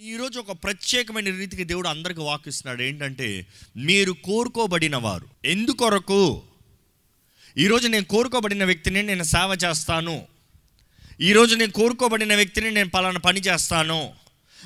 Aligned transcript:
ఈరోజు 0.00 0.38
ఒక 0.38 0.52
ప్రత్యేకమైన 0.52 1.36
రీతికి 1.36 1.64
దేవుడు 1.64 1.88
అందరికి 1.88 2.20
వాకిస్తున్నాడు. 2.20 2.82
ఏంటంటే 2.82 3.46
మీరు 3.76 4.12
కోరుకోబడిన 4.12 4.96
వారు. 4.96 5.26
ఎందుకొరకు? 5.44 6.42
ఈరోజు 7.58 7.88
నేను 7.88 8.04
కోరుకోబడిన 8.04 8.64
వ్యక్తిని 8.64 9.02
నేను 9.02 9.22
సేవ 9.22 9.58
చేస్తాను. 9.64 10.22
ఈరోజు 11.20 11.56
నేను 11.56 11.72
కోరుకోబడిన 11.72 12.34
వ్యక్తిని 12.34 12.70
నేను 12.70 12.88
పలానా 12.88 13.18
పని 13.18 13.40
చేస్తాను. 13.40 14.12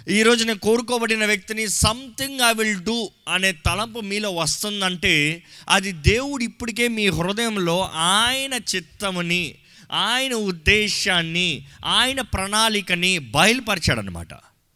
ఈరోజు 0.08 0.44
నేను 0.44 0.58
కోరుకోబడిన 0.58 1.26
వ్యక్తిని 1.26 1.68
సంథింగ్ 1.68 2.40
ఐ 2.40 2.52
విల్ 2.52 2.80
డూ 2.80 3.10
అనే 3.28 3.52
తలంపు 3.52 4.00
మీలో 4.00 4.30
వస్తుందంటే 4.30 5.42
అది 5.68 5.92
దేవుడు 5.92 6.44
ఇప్పటికే 6.44 6.88
మీ 6.88 7.08
హృదయంలో 7.08 7.90
ఆయన 7.94 8.54
చిత్తముని 8.54 9.54
ఆయన 9.92 10.34
ఉద్దేశాన్ని 10.34 11.66
ఆయన 11.84 12.20
ప్రణాళికని 12.20 13.18
బయలుపరిచాడనమాట 13.18 14.28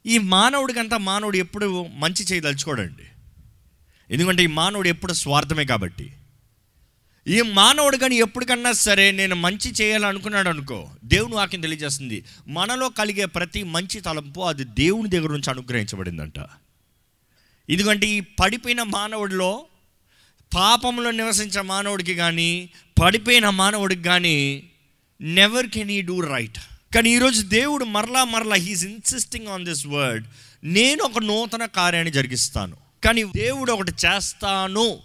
ఈ 0.06 0.18
మానవుడికంతా 0.18 0.96
మానవుడు 0.98 1.36
ఎప్పుడు 1.36 1.86
మంచి 1.86 2.24
చేయదలుచుకోడండి. 2.24 3.02
ఎందుకంటే 4.10 4.42
ఈ 4.42 4.46
మానవుడు 4.46 4.88
ఎప్పుడు 4.88 5.12
స్వార్థమే 5.12 5.64
కాబట్టి. 5.64 6.12
ఈ 7.26 7.40
మానవుడు 7.40 7.96
కానీ 7.96 8.16
ఎప్పటికన్నా 8.16 8.72
సరే 8.72 9.10
నేను 9.10 9.34
మంచి 9.34 9.72
చేయాలనుకున్నాడు 9.72 10.48
అనుకో 10.48 10.90
దేవుని 11.04 11.34
వాక్యం 11.34 11.60
తెలియజేస్తుంది 11.60 12.24
మనలో 12.48 12.88
కలిగే 12.88 13.24
ప్రతి 13.24 13.62
మంచి 13.62 14.00
తలంపు 14.00 14.40
అది 14.40 14.64
దేవుని 14.64 15.08
దగ్గర 15.10 15.28
నుంచి 15.28 15.50
అనుగ్రహించబడిందంట. 15.50 16.38
ఎందుకంటే 17.70 18.06
ఈ 18.06 18.20
పడిపోయిన 18.20 18.82
మానవుడిలో 18.82 19.66
పాపంలో 20.54 21.10
నివసించే 21.10 21.60
మానవుడికి 21.60 22.14
కానీ 22.14 22.70
పడిపోయిన 23.02 23.50
మానవుడికి 23.50 24.02
కానీ 24.02 24.70
never 25.20 25.66
can 25.66 25.90
he 25.90 26.00
do 26.00 26.20
right 26.20 26.58
కానీ 26.94 27.10
ఈరోజు 27.10 27.42
దేవుడు 27.42 27.84
మరలా 27.84 28.24
మరలా 28.24 28.54
he's 28.54 28.84
insisting 28.84 29.46
on 29.46 29.64
this 29.64 29.86
word 29.86 30.26
నేను 30.64 31.04
ఒక 31.04 31.18
నూతన 31.18 31.64
కార్యాన్ని 31.64 32.12
జరిగిస్తాను 32.12 32.76
కానీ 33.04 33.24
దేవుడు 33.24 33.72
ఒకటి 33.72 33.92
చేస్తాను 34.06 34.98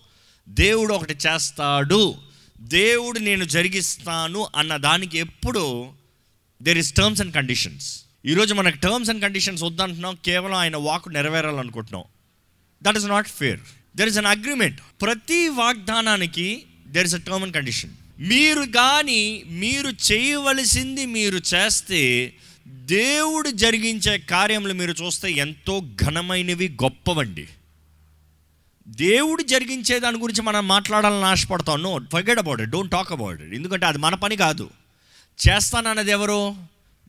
దేవుడు 0.50 0.94
ఒకటి 0.94 1.14
చేస్తాడు 1.14 2.16
దేవుడు 2.60 3.20
నేను 3.20 3.46
జరిగిస్తాను 3.46 4.48
అన్న 4.56 4.78
దానికి 4.78 5.18
ఎప్పుడు 5.18 5.92
there 6.62 6.78
is 6.78 6.94
terms 6.94 7.22
and 7.22 7.36
conditions 7.36 8.04
ఈరోజు 8.26 8.54
మనకు 8.54 8.78
టర్మ్స్ 8.78 9.10
అండ్ 9.10 9.22
కండిషన్స్ 9.22 9.64
వద్దంటున్నాం 9.64 10.18
కేవలం 10.26 10.56
ఆయన 10.56 10.78
వాక్ 10.78 11.10
నెరవేరాలనుకుంటున్నాం. 11.10 12.04
That 12.84 12.98
is 12.98 13.06
not 13.06 13.28
fair 13.28 13.60
there 13.96 14.10
is 14.10 14.18
an 14.18 14.26
agreement 14.26 14.82
ప్రతి 15.02 15.50
వాగ్దానానికి 15.50 16.64
there 16.88 17.06
is 17.06 17.16
a 17.16 17.18
term 17.18 17.44
and 17.44 17.54
condition 17.56 17.92
మీరు 18.20 18.62
కానీ 18.62 19.44
మీరు 19.48 20.12
చేయవలసింది 20.12 21.06
మీరు 21.06 21.42
చేస్తే 21.56 22.34
దేవుడు 22.68 23.50
జరిగించే 23.50 24.18
కార్యములు 24.18 24.74
మీరు 24.74 24.92
చూస్తే 24.92 25.32
ఎంతో 25.32 25.84
ఘనమైనవి 26.04 26.70
గొప్పవండి. 26.70 27.48
దేవుడు 28.88 29.42
జరిగించే 29.42 30.00
దాని 30.00 30.18
గురించి 30.18 30.42
మనం 30.42 30.68
మాట్లాడాలని 30.68 31.26
ఆశపడతాం. 31.26 31.84
No 31.84 32.00
forget 32.14 32.40
about 32.40 32.62
it 32.62 32.70
don't 32.70 32.92
talk 32.92 33.12
about 33.12 33.42
it 33.42 33.54
ఎందుకంటే 33.54 33.86
అది 33.86 33.98
మన 33.98 34.16
పని 34.16 34.36
కాదు. 34.36 34.70
చేస్తానన్నది 35.50 36.12
ఎవరు? 36.12 36.56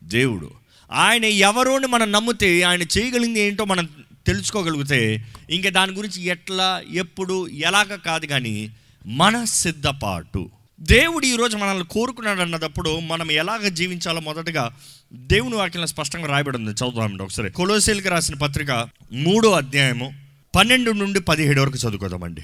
దేవుడు. 0.03 0.51
ఆయన 0.91 1.25
ఎవరోని 1.25 1.87
మనం 1.87 2.11
నమ్మితే 2.11 2.61
ఆయన 2.61 2.81
చేయగలిగింది 2.81 3.39
ఏంటో 3.39 3.65
మనం 3.65 3.89
తెలుసుకోగలిగితే 4.27 5.27
ఇంకా 5.49 5.69
దాని 5.69 5.91
గురించి 5.91 6.23
ఎట్లా 6.23 6.83
ఎప్పుడు 6.91 7.47
ఎలాగ 7.47 7.95
కాదు 7.95 8.25
కానీ 8.25 8.71
మన 9.05 9.43
సిద్ధపాటు. 9.43 10.49
దేవుడు 10.81 11.25
ఈరోజు 11.25 11.57
మనల్ని 11.57 11.85
కోరుకున్నాడు 11.85 12.41
అన్నదప్పుడు 12.41 12.99
మనం 12.99 13.31
ఎలాగ 13.31 13.67
జీవించాలో 13.67 14.21
మొదటగా 14.21 14.77
దేవుని 15.13 15.55
వాక్యంలో 15.55 15.87
స్పష్టంగా 15.87 16.27
రాయబడి 16.27 16.57
ఉంది 16.57 16.71
చదువుతామండి 16.71 17.23
ఒకసారి. 17.23 17.51
కొలోసేల్కి 17.51 18.09
రాసిన 18.09 18.35
పత్రిక 18.35 18.89
మూడో 19.11 19.51
అధ్యాయము 19.51 20.13
పన్నెండు 20.55 20.91
నుండి 20.91 21.19
పదిహేడు 21.19 21.61
వరకు 21.61 21.75
చదువుకోదామండి. 21.75 22.41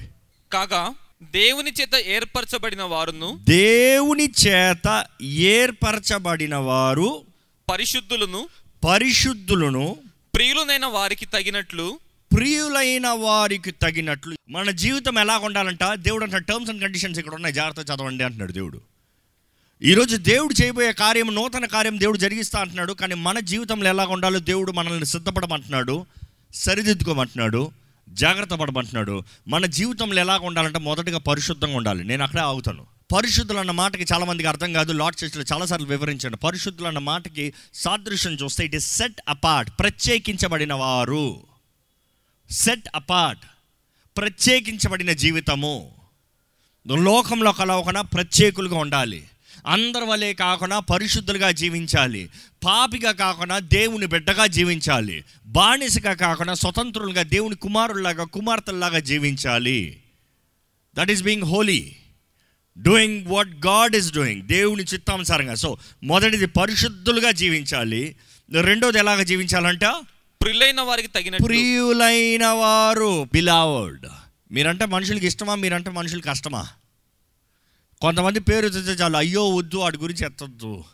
కాగా 0.52 0.94
దేవుని 1.22 1.72
చేత 1.80 1.94
ఏర్పరచబడిన 1.94 2.82
వారును 2.82 3.40
దేవుని 3.48 4.32
చేత 4.46 5.06
ఏర్పరచబడిన 5.22 6.56
వారు 6.56 7.22
పరిశుద్ధులను 7.70 8.48
పరిశుద్ధులను 8.84 9.96
ప్రియులనైన 10.34 10.86
వారికి 10.86 11.26
తగినట్లు 11.26 11.98
ప్రియులైన 12.38 13.08
వారికి 13.08 13.70
తగినట్లు. 13.70 14.36
మన 14.50 14.70
జీవితం 14.70 15.18
ఎలా 15.18 15.38
ఉండాలంట? 15.38 15.84
దేవుడు 15.84 16.24
అంట 16.24 16.36
టర్మ్స్ 16.36 16.70
అండ్ 16.70 16.82
కండిషన్స్ 16.82 17.18
ఇక్కడ 17.18 17.34
ఉన్నాయి. 17.34 17.54
జాగ్రత్త 17.54 17.90
చదవండి 17.90 18.24
అంటున్నాడు 18.24 18.52
దేవుడు. 18.52 18.80
ఈరోజు 19.82 20.16
దేవుడు 20.16 20.62
చేయబోయే 20.62 20.92
కార్యం 20.92 21.34
నూతన 21.34 21.66
కార్యం 21.66 22.00
దేవుడు 22.00 22.18
జరిగిస్తా 22.18 22.60
అంటున్నాడు. 22.60 22.92
కానీ 22.92 23.14
మన 23.14 23.38
జీవితంలో 23.38 23.88
ఎలా 23.88 24.06
ఉండాలో 24.06 24.38
దేవుడు 24.38 24.72
మనల్ని 24.72 25.06
సిద్ధపడమంటున్నాడు. 25.06 26.06
సరిదిద్దుకోమంటున్నాడు. 26.54 27.70
జాగ్రత్త 28.08 28.54
పడమంటున్నాడు. 28.54 29.22
మన 29.48 29.66
జీవితంలో 29.66 30.20
ఎలా 30.20 30.38
ఉండాలంటే 30.38 30.78
మొదటగా 30.78 31.18
పరిశుద్ధంగా 31.18 31.76
ఉండాలి. 31.76 32.04
నేను 32.04 32.22
అక్కడే 32.22 32.42
ఆగుతాను. 32.42 32.86
పరిశుద్ధులు 33.14 33.58
అన్న 33.58 33.70
మాటకి 33.70 34.04
చాలా 34.12 34.24
మందికి 34.24 34.48
అర్థం 34.48 34.72
కాదు. 34.72 34.92
లార్డ్ 34.92 35.24
చర్చ్లో 35.24 35.44
చాలాసార్లు 35.52 35.86
వివరించాను. 35.86 36.36
పరిశుద్ధులు 36.36 36.86
అన్న 36.86 36.98
మాటకి 36.98 37.52
సాదృశ్యం 37.74 38.32
చూస్తే 38.32 38.64
ఇట్ 38.64 38.74
ఇస్ 38.74 38.96
సెట్ 38.96 39.20
అపార్ట్ 39.28 39.72
ప్రత్యేకించబడిన 39.78 40.74
వారు. 40.74 41.47
సెట్ 42.50 42.88
అపార్ట్ 42.94 43.42
ప్రత్యేకించబడిన 44.16 45.12
జీవితము. 45.12 45.94
లోకంలో 46.86 47.52
కలవకుండా 47.52 48.00
ప్రత్యేకులుగా 48.00 48.76
ఉండాలి. 48.76 49.24
అందరి 49.66 50.04
వలె 50.04 50.34
కాకుండా 50.34 50.78
పరిశుద్ధులుగా 50.78 51.50
జీవించాలి. 51.50 52.30
పాపిగా 52.64 53.12
కాకుండా 53.12 53.58
దేవుని 53.58 54.06
బిడ్డగా 54.06 54.46
జీవించాలి. 54.46 55.24
బానిసగా 55.46 56.12
కాకుండా 56.12 56.54
స్వతంత్రులుగా 56.54 57.22
దేవుని 57.22 57.56
కుమారుల్లాగా 57.56 58.24
కుమార్తెల్లాగా 58.24 58.98
జీవించాలి. 58.98 60.02
That 60.94 61.10
is 61.10 61.22
being 61.22 61.42
holy 61.42 61.96
doing 62.78 63.26
what 63.26 63.48
God 63.48 63.96
is 63.96 64.12
doing 64.12 64.42
దేవుని 64.42 64.82
చిత్తానుసారంగా. 64.82 65.54
సో 65.54 65.78
మొదటిది 66.02 66.46
పరిశుద్ధులుగా 66.46 67.30
జీవించాలి. 67.30 68.16
రెండోది 68.62 68.98
ఎలాగ 68.98 69.22
జీవించాలంట? 69.22 69.84
ప్రియులైన 70.48 70.80
వారికి 70.80 71.08
తగిన 71.08 71.36
ప్రియులైన 71.36 72.46
వారు 72.46 73.24
బిలావర్డ్ 73.24 74.06
మీరంటే 74.52 74.86
మనుషులకి 74.86 75.26
ఇష్టమా? 75.26 75.54
మీరంటే 75.54 75.90
మనుషులకి 75.90 76.28
కష్టమా? 76.28 76.68
కొంతమంది 78.00 78.40
పేరు 78.40 78.68
తెచ్చే 78.68 78.92
చాలు 78.92 79.16
అయ్యో 79.16 79.54
వద్దు 79.54 79.76
వాడి 79.76 79.98
గురించి 79.98 80.26
ఎత్తద్దు. 80.26 80.84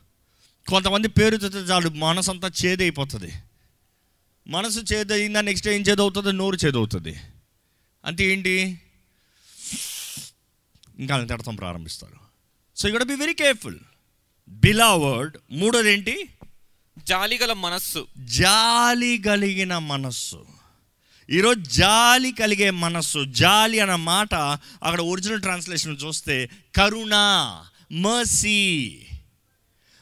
కొంతమంది 0.68 1.08
పేరు 1.08 1.36
తెచ్చే 1.36 1.60
చాలు 1.60 1.88
మనసు 1.88 2.30
అంతా 2.30 2.50
చేదైపోతుంది. 2.64 3.32
మనసు 4.46 4.80
చేదయిందా 4.80 5.40
నెక్స్ట్ 5.40 5.68
ఏం 5.68 5.80
చేదవుతుంది? 5.80 6.32
నోరు 6.32 6.56
చేదవుతుంది. 6.66 7.20
అంతే 8.04 8.24
ఏంటి? 8.24 8.80
ఇంకా 10.98 11.24
తిడతాం 11.24 11.56
ప్రారంభిస్తారు. 11.56 12.14
సో 12.76 12.88
ఇక్కడ 12.88 13.02
బి 13.02 13.14
వెరీ 13.14 13.34
కేర్ఫుల్ 13.34 13.78
బిలావర్డ్ 14.48 15.36
మూడోది 15.50 15.92
ఏంటి? 15.92 16.28
జాలిగల 16.98 17.52
మనస్సు. 17.52 18.06
జాలి 18.18 19.18
కలిగిన 19.18 19.78
మనస్సు. 19.78 20.46
ఈరోజు 21.30 21.60
జాలి 21.60 22.32
కలిగే 22.32 22.70
మనస్సు 22.70 23.24
జాలి 23.24 23.80
అన్న 23.80 23.94
మాట 23.94 24.34
అక్కడ 24.82 25.00
ఒరిజినల్ 25.00 25.40
ట్రాన్స్లేషన్ 25.40 25.96
చూస్తే 26.04 26.50
కరుణ 26.76 27.14
మర్సీ 27.92 28.92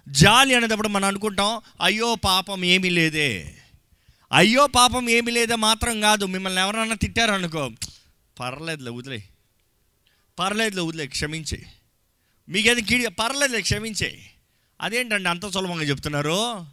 జాలి 0.09 0.55
అనేటప్పుడు 0.55 0.89
మనం 0.89 1.09
అనుకుంటాం 1.09 1.61
అయ్యో 1.83 2.15
పాపం 2.15 2.65
ఏమీ 2.65 2.91
లేదే. 2.91 3.55
అయ్యో 4.33 4.67
పాపం 4.67 5.09
ఏమీ 5.09 5.31
లేదే 5.31 5.57
మాత్రం 5.57 6.01
కాదు. 6.01 6.25
మిమ్మల్ని 6.25 6.61
ఎవరన్నా 6.61 6.95
తిట్టారనుకో 6.95 7.71
పర్లేదులే 8.41 8.91
వదిలే. 8.91 9.25
పర్లేదులే 10.39 10.83
వదిలే 10.83 11.07
క్షమించే. 11.07 11.63
మీకేది 12.49 12.83
కిడి 12.83 13.09
పర్లేదులే 13.09 13.61
క్షమించే. 13.61 14.21
అదేంటండి 14.81 15.29
అంత 15.29 15.49
సులభంగా 15.49 15.83
చెప్తున్నారు? 15.83 16.67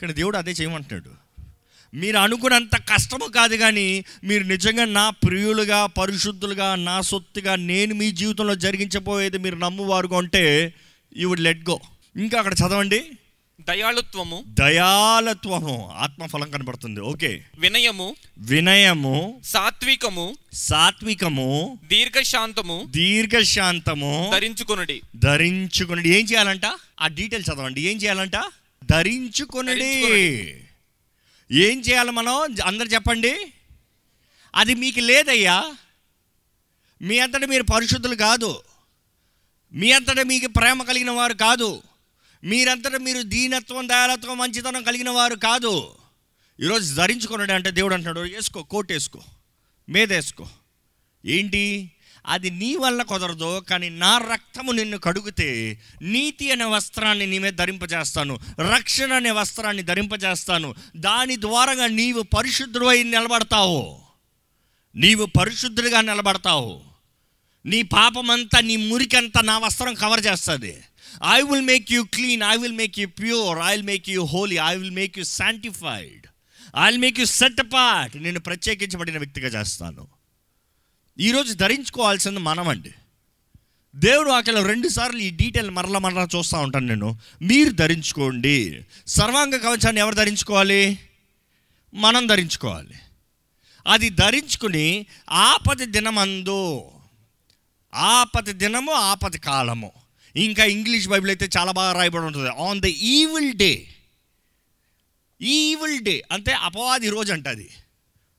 కానీ 0.00 0.12
దేవుడు 0.12 0.36
అదే 0.36 0.50
చేయమంటున్నాడు. 0.50 1.22
మీరు 1.94 2.18
అనుకున్నంత 2.18 2.76
కష్టము 2.76 3.32
కాదు 3.32 3.56
కానీ 3.56 4.04
మీరు 4.24 4.44
నిజంగా 4.44 4.84
నా 4.84 5.10
ప్రియులుగా 5.10 5.86
పరిశుద్ధులుగా 5.86 6.74
నా 6.74 7.00
సొత్తుగా 7.00 7.56
నేను 7.56 7.94
మీ 7.94 8.10
జీవితంలో 8.10 8.54
జరిగించబోయేది 8.54 9.38
మీరు 9.38 9.56
నమ్మువారుగా 9.56 10.16
ఉంటే 10.16 10.74
యూ 11.16 11.28
వుడ్ 11.28 11.40
లెట్ 11.40 11.70
గో 11.70 11.80
ఇంకా 12.16 12.38
అక్కడ 12.38 12.52
చదవండి. 12.52 13.04
దయాళుత్వము 13.60 14.44
దయాలత్వము 14.48 15.90
ఆత్మఫలం 15.96 16.50
కనబడుతుంది. 16.50 17.00
ఓకే. 17.00 17.44
వినయము 17.58 18.16
వినయము 18.38 19.40
సాత్వికము 19.44 20.34
సాత్వికము 20.52 21.78
దీర్ఘశాంతము 21.84 22.86
దీర్ఘశాంతము 22.90 24.30
ధరించుకొనుడి. 24.32 25.02
ధరించుకుని 25.16 26.08
ఏం 26.08 26.24
చేయాలంట? 26.24 26.66
ఆ 27.00 27.06
డీటెయిల్ 27.06 27.54
చదవండి. 27.54 27.80
ఏం 27.80 27.96
చేయాలంట? 27.96 28.36
ధరించుకునడి. 28.90 30.00
ఏం 31.50 31.80
చేయాలి 31.80 32.10
మనం? 32.10 32.56
అందరు 32.64 32.88
చెప్పండి. 32.88 33.52
అది 34.54 34.74
మీకు 34.74 35.00
లేదయ్యా. 35.00 35.74
మీ 37.02 37.18
అంతటా 37.18 37.46
మీరు 37.46 37.62
పరిశుద్ధులు 37.62 38.14
కాదు. 38.14 38.62
మీ 39.72 39.92
అంతటా 39.92 40.22
మీకు 40.22 40.46
ప్రేమ 40.46 40.82
కలిగిన 40.82 41.10
వారు 41.10 41.34
కాదు. 41.34 41.82
మీరంతటా 42.44 42.98
మీరు 42.98 43.22
దీనత్వం 43.22 43.88
దయాలత్వం 43.88 44.38
మంచితనం 44.38 44.82
కలిగిన 44.82 45.10
వారు 45.10 45.34
కాదు. 45.34 45.94
ఈరోజు 46.60 46.94
ధరించుకున్నాడు 46.94 47.52
అంటే 47.52 47.70
దేవుడు 47.70 47.94
అంటున్నాడు 47.94 48.20
వేసుకో 48.20 48.62
కోట్ 48.62 48.92
వేసుకో 48.92 49.22
మీద 49.88 50.12
వేసుకో 50.12 50.48
ఏంటి? 51.26 51.92
అది 52.26 52.50
నీ 52.50 52.76
వల్ల 52.76 53.02
కుదరదు 53.02 53.64
కానీ 53.70 53.88
నా 53.88 54.18
రక్తము 54.18 54.72
నిన్ను 54.72 54.98
కడుగుతే 54.98 55.80
నీతి 56.02 56.50
అనే 56.50 56.64
వస్త్రాన్ని 56.64 57.26
నీ 57.26 57.38
మీద 57.38 57.52
ధరింపజేస్తాను 57.52 58.38
రక్షణ 58.74 59.12
అనే 59.12 59.30
వస్త్రాన్ని 59.30 59.82
ధరింపజేస్తాను. 59.82 60.74
దాని 60.96 61.36
ద్వారాగా 61.36 61.86
నీవు 61.86 62.22
పరిశుద్ధుడై 62.22 63.02
నిలబడతావు. 63.02 64.00
నీవు 64.96 65.26
పరిశుద్ధుడిగా 65.26 66.00
నిలబడతావు. 66.00 66.82
నీ 67.66 67.82
పాపమంతా 67.82 68.60
నీ 68.60 68.76
మురికంతా 68.76 69.40
నా 69.40 69.58
వస్త్రం 69.58 69.94
కవర్ 69.94 70.26
చేస్తుంది. 70.26 70.82
I 71.28 71.42
will 71.42 71.62
make 71.62 71.92
you 71.92 72.04
clean 72.04 72.42
I 72.42 72.56
will 72.56 72.72
make 72.72 72.98
you 72.98 73.08
pure 73.08 73.58
I 73.58 73.70
will 73.70 73.82
make 73.82 74.08
you 74.08 74.24
holy 74.24 74.56
I 74.56 74.76
will 74.76 74.90
make 74.90 75.18
you 75.18 75.24
sanctified 75.24 76.26
I 76.78 76.86
will 76.86 76.98
make 76.98 77.20
you 77.20 77.26
set 77.26 77.72
part 77.72 78.16
నేను 78.16 78.40
ప్రత్యేకించబడిన 78.40 79.18
వ్యక్తిగా 79.18 79.60
చేస్తాను. 79.60 80.21
ఈరోజు 81.18 81.54
ధరించుకోవాల్సింది 81.54 82.40
మనమండి. 82.40 82.94
దేవుడు 83.94 84.30
అక్కడ 84.30 84.58
రెండు 84.58 84.88
సార్లు 84.88 85.18
ఈ 85.18 85.30
డీటెయిల్ 85.30 85.70
మరల 85.70 85.98
మరలా 85.98 86.28
చూస్తూ 86.36 86.58
ఉంటాను 86.58 86.86
నేను. 86.86 87.18
మీరు 87.42 87.72
ధరించుకోండి. 87.72 88.84
సర్వాంగ 89.06 89.56
కవచాన్ని 89.56 90.00
ఎవరు 90.00 90.14
ధరించుకోవాలి? 90.14 90.98
మనం 91.94 92.26
ధరించుకోవాలి. 92.26 92.94
అది 93.86 94.08
ధరించుకుని 94.08 95.06
ఆపది 95.30 95.86
దినమందు 95.86 96.90
ఆపది 97.94 98.52
దినము 98.52 98.92
ఆపది 98.92 99.38
కాలము. 99.38 99.92
ఇంకా 100.36 100.64
ఇంగ్లీష్ 100.64 101.08
బైబిల్ 101.08 101.30
అయితే 101.30 101.48
చాలా 101.58 101.72
బాగా 101.72 101.92
రాయబడి 101.92 102.24
ఉంటుంది. 102.24 102.48
On 102.48 102.80
the 102.80 102.84
evil 102.84 103.52
day 103.52 103.88
evil 105.42 106.00
day 106.00 106.22
అంటే 106.32 106.52
అపవాది 106.52 107.08
రోజు 107.08 107.32
అంట 107.32 107.48
అది. 107.48 107.70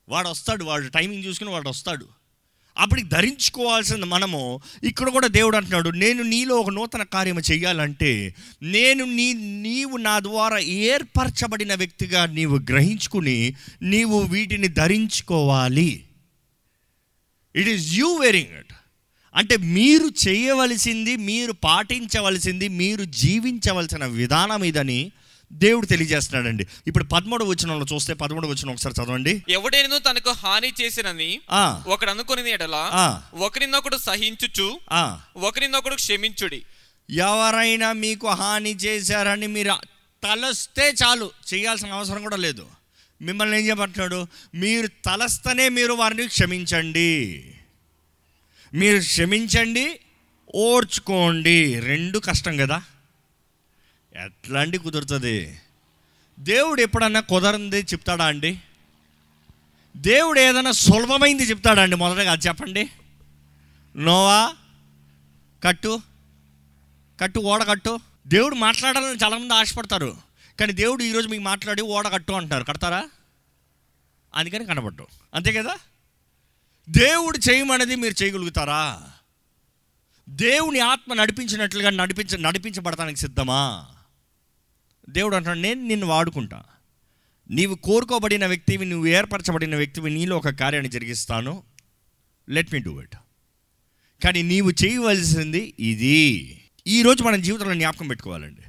వాడు 0.08 0.28
వస్తాడు 0.28 0.64
వాడు 0.64 0.88
టైమింగ్ 0.88 1.24
చూసుకుని 1.24 1.50
వాడు 1.50 1.68
వస్తాడు. 1.68 2.23
అప్పటికి 2.78 3.08
ధరించుకోవాల్సింది 3.08 4.06
మనము 4.06 4.60
ఇక్కడ 4.84 5.08
కూడా 5.08 5.26
దేవుడు 5.26 5.56
అంటున్నాడు 5.56 5.88
నేను 5.88 6.22
నీలో 6.22 6.54
ఒక 6.56 6.70
నూతన 6.70 7.02
కార్యము 7.02 7.40
చేయాలంటే 7.40 8.34
నేను 8.62 9.04
నీ 9.04 9.32
నీవు 9.32 9.96
నా 9.96 10.20
ద్వారా 10.20 10.58
ఏర్పరచబడిన 10.58 11.74
వ్యక్తిగా 11.74 12.26
నీవు 12.26 12.58
గ్రహించుకుని 12.58 13.54
నీవు 13.82 14.20
వీటిని 14.20 14.68
ధరించుకోవాలి. 14.68 16.04
It 17.56 17.68
is 17.68 17.92
you 17.92 18.16
wearing 18.16 18.58
it 18.58 18.72
అంటే 19.34 19.56
మీరు 19.56 20.28
చేయవలసింది 20.28 21.16
మీరు 21.16 21.52
పాటించవలసింది 21.52 22.68
మీరు 22.68 23.04
జీవించవలసిన 23.04 24.04
విధానం 24.04 24.64
ఇదని 24.64 25.12
దేవుడు 25.54 25.86
తెలియజేస్తున్నాడండి. 25.86 26.66
ఇప్పుడు 26.86 27.04
పదమూడు 27.04 27.44
వచనంలో 27.44 27.86
చూస్తే 27.94 28.12
పదమూడు 28.12 28.46
వచనం 28.46 28.72
ఒకసారి 28.72 29.02
చదవండి. 29.02 29.42
ఎవడైనా 29.48 29.98
తనకు 29.98 30.30
హాని 30.30 30.72
చేసినని 30.82 31.40
ఒకడు 31.86 32.10
అనుకుని 32.10 32.50
ఎడల. 32.50 32.90
ఒకరినొకడు 33.34 33.96
సహించుచు. 33.96 34.80
ఒకరినొకడు 35.36 35.94
క్షమించుడి. 35.94 36.62
ఎవరైనా 37.10 37.92
మీకు 37.92 38.28
హాని 38.28 38.70
చేశారని 38.70 39.46
మీరు 39.46 39.74
తలస్తే 40.24 40.94
చాలు. 41.04 41.30
చేయాల్సిన 41.54 41.92
అవసరం 41.92 42.22
కూడా 42.22 42.36
లేదు. 42.36 42.66
మిమ్మల్ని 43.22 43.62
ఏం 43.62 43.68
చెప్పంటున్నాడు 43.68 44.26
మీరు 44.54 44.86
తలస్తేనే 44.86 45.68
మీరు 45.68 45.92
వారిని 45.92 46.26
క్షమించండి. 46.26 47.44
మీరు 48.74 48.98
క్షమించండి 48.98 50.00
ఓర్చుకోండి. 50.54 51.80
రెండు 51.80 52.18
కష్టం 52.18 52.56
కదా. 52.56 52.82
ఎట్లాంటి 54.16 54.78
కుదురుతుంది? 54.78 55.60
దేవుడు 56.38 56.80
ఎప్పుడన్నా 56.80 57.20
కుదరంది 57.20 57.80
చెప్తాడా 57.80 58.24
అండి? 58.24 58.60
దేవుడు 59.96 60.40
ఏదైనా 60.40 60.72
సులభమైంది 60.72 61.42
చెప్తాడా 61.42 61.82
అండి? 61.82 61.96
మొదటగా 61.96 62.32
అది 62.32 62.48
చెప్పండి. 62.48 62.90
నోవా 63.96 64.54
కట్టు 65.64 66.00
కట్టు 67.20 67.38
ఓడ 67.38 67.68
కట్టు. 67.68 68.00
దేవుడు 68.26 68.54
మాట్లాడాలని 68.54 69.18
చాలామంది 69.24 69.54
ఆశపడతారు. 69.54 70.16
కానీ 70.60 70.72
దేవుడు 70.72 71.02
ఈరోజు 71.02 71.28
మీకు 71.28 71.42
మాట్లాడి 71.42 71.82
ఓడ 71.82 72.08
కట్టు 72.08 72.32
అంటున్నారు. 72.32 72.64
కడతారా? 72.64 73.08
అందుకని 74.34 74.64
కనబడ్డు. 74.64 75.06
అంతే 75.34 75.52
కదా? 75.52 75.78
దేవుడు 76.88 77.38
చేయమనేది 77.50 77.96
మీరు 77.96 78.22
చేయగలుగుతారా? 78.22 79.02
దేవుని 80.28 80.80
ఆత్మ 80.80 81.14
నడిపించినట్లుగా 81.14 81.90
నడిపించ 81.90 82.36
నడిపించబడటానికి 82.36 83.20
సిద్ధమా? 83.20 83.86
దేవుడు 85.10 85.36
అంటాడు 85.36 85.58
నేను 85.58 85.86
నిన్ను 85.86 86.06
వాడుకుంటా. 86.06 86.62
నీవు 87.50 87.74
కోరుకోబడిన 87.74 88.46
వ్యక్తివి 88.46 88.84
నువ్వు 88.84 89.06
ఏర్పరచబడిన 89.06 89.76
వ్యక్తివి 89.76 90.10
నీలో 90.10 90.36
ఒక 90.36 90.48
కార్యాన్ని 90.48 90.90
జరిగిస్తాను. 90.90 91.62
లెట్ 92.48 92.72
మీ 92.72 92.80
డూ 92.80 93.02
ఇట్ 93.02 93.16
కానీ 94.24 94.42
నీవు 94.42 94.70
చేయవలసింది 94.70 95.74
ఇది. 95.78 96.60
ఈరోజు 96.86 97.22
మన 97.22 97.36
జీవితంలో 97.36 97.74
జ్ఞాపకం 97.74 98.08
పెట్టుకోవాలండి. 98.08 98.62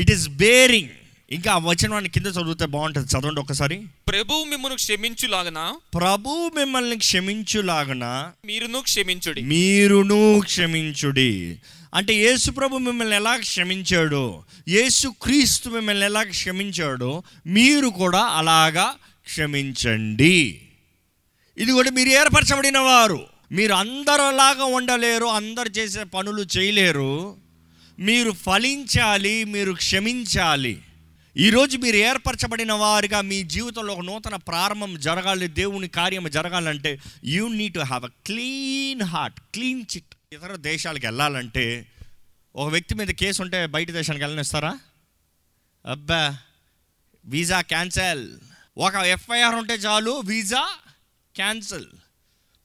ఇట్ 0.00 0.10
ఈస్ 0.10 0.28
బేరింగ్ 0.28 0.90
ఇంకా 1.30 1.52
ఆ 1.52 1.58
వచనాన్ని 1.58 2.10
కింద 2.10 2.26
చదివితే 2.26 2.66
బాగుంటుంది. 2.66 3.06
చదవండి 3.06 3.40
ఒకసారి. 3.40 3.86
ప్రభు 4.08 4.44
మిమ్మును 4.48 4.74
క్షమించులాగన? 4.74 5.74
ప్రభు 5.94 6.50
మిమ్మల్ని 6.56 6.96
క్షమించులాగన? 6.96 8.30
మీరును 8.46 8.80
క్షమించుడి. 8.80 9.40
మీరును 9.40 10.40
క్షమించుడి. 10.44 11.56
అంటే 11.94 12.14
యేసు 12.14 12.50
ప్రభు 12.50 12.76
మిమ్మల్ని 12.76 13.16
ఎలా 13.16 13.36
క్షమించాడో? 13.36 14.44
యేసు 14.68 15.08
క్రీస్తు 15.08 15.68
మిమ్మల్ని 15.68 16.06
ఎలా 16.06 16.22
క్షమించాడో? 16.22 17.22
మీరు 17.46 17.86
కూడా 17.86 18.20
అలాగా 18.20 18.94
క్షమించండి. 19.26 20.60
ఇది 21.58 21.72
కూడా 21.72 21.90
మీరు 21.90 22.08
ఏర్పరచబడిన 22.08 22.78
వారు. 22.78 23.26
మీరు 23.52 23.72
అందరిలాగా 23.72 24.64
ఉండలేరు 24.64 25.24
అందరు 25.24 25.68
చేసే 25.68 26.04
పనులు 26.04 26.58
చేయలేరు. 26.58 27.36
మీరు 27.98 28.30
ఫలించాలి 28.30 29.44
మీరు 29.44 29.72
క్షమించాలి. 29.72 30.78
ఈరోజు 31.36 31.78
మీరు 31.78 31.96
ఏర్పరచబడిన 31.96 32.72
వారిగా 32.72 33.20
మీ 33.20 33.42
జీవితంలో 33.42 33.94
ఒక 33.94 34.00
నూతన 34.00 34.36
ప్రారంభం 34.36 35.00
జరగాలి 35.00 35.48
దేవుని 35.48 35.88
కార్యం 35.88 36.30
జరగాలంటే 36.30 36.98
you 37.24 37.48
need 37.48 37.74
to 37.74 37.78
have 37.78 38.04
a 38.04 38.08
clean 38.26 39.02
heart 39.02 39.40
clean 39.40 39.82
chit 39.82 40.14
ఇతర 40.32 40.56
దేశాలకు 40.56 41.06
వెళ్ళాలంటే 41.06 41.86
ఒక 42.56 42.68
వ్యక్తి 42.70 42.94
మీద 42.94 43.08
కేసు 43.08 43.42
ఉంటే 43.42 43.66
బయట 43.66 43.90
దేశానికి 43.90 44.24
వెళ్ళనిస్తారా? 44.24 44.78
అబ్బా 45.86 46.38
వీసా 47.24 47.60
క్యాన్సల్. 47.60 48.38
ఒక 48.78 48.94
ఎఫ్ఐఆర్ 48.94 49.54
ఉంటే 49.54 49.74
చాలు 49.74 50.10
వీసా 50.10 50.78
క్యాన్సల్. 51.36 51.86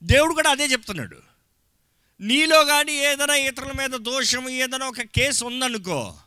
దేవుడు 0.03 0.33
కూడా 0.33 0.49
అదే 0.49 0.65
చెప్తున్నాడు. 0.65 1.17
నీలో 2.21 2.65
కానీ 2.65 2.91
ఏదైనా 2.91 3.35
ఇతరుల 3.35 3.71
మీద 3.71 3.89
దోషం 3.89 4.49
ఏదైనా 4.49 4.85
ఒక 4.85 5.01
కేసు 5.01 5.45
ఉందనుకో 5.45 6.17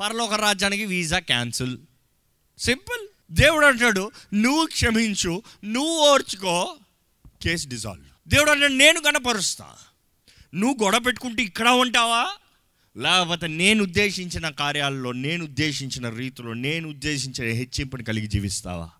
పరలోక 0.00 0.34
రాజ్యానికి 0.34 0.84
వీసా 0.84 1.18
క్యాన్సిల్. 1.18 1.78
సింపుల్. 2.58 3.08
దేవుడు 3.30 3.66
అంటాడు 3.66 4.10
నువ్వు 4.34 4.66
క్షమించు 4.66 5.42
నువ్వు 5.64 5.98
ఓర్చుకో 6.12 6.76
కేసు 7.42 7.68
డిజాల్వ్. 7.68 8.28
దేవుడు 8.28 8.50
అంటాడు 8.50 8.72
నేను 8.72 9.00
కనపరుస్తా 9.00 9.66
నువ్వు 10.54 10.84
గొడవ 10.84 10.98
పెట్టుకుంటే 10.98 11.42
ఇక్కడ 11.42 11.68
ఉంటావా? 11.68 12.28
లేకపోతే 12.96 13.46
నేను 13.46 13.82
ఉద్దేశించిన 13.82 14.48
కార్యాల్లో 14.48 15.12
నేను 15.12 15.44
ఉద్దేశించిన 15.44 16.08
రీతిలో 16.08 16.52
నేను 16.52 16.88
ఉద్దేశించిన 16.88 17.52
హెచ్చింపుని 17.52 18.04
కలిగి 18.04 18.26
జీవిస్తావా? 18.26 18.90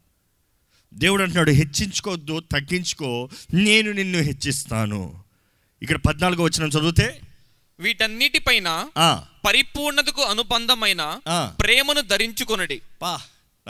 దేవుడు 0.94 1.22
అంటున్నాడు 1.22 1.50
హెచ్చించుకోవద్దు 1.50 2.40
తగ్గించుకో 2.40 3.28
నేను 3.54 3.92
నిన్ను 3.92 4.18
హెచ్చిస్తాను. 4.18 5.22
ఇక్కడ 5.82 5.96
పద్నాలుగో 5.96 6.44
వచ్చిన 6.44 6.68
చదివితే 6.68 7.20
వీటన్నిటిపైన 7.80 8.88
పరిపూర్ణతకు 9.46 10.22
అనుబంధమైన. 10.22 11.20
ప్రేమను 11.60 12.00
ధరించుకొనుడి. 12.00 12.80
పా 13.02 13.20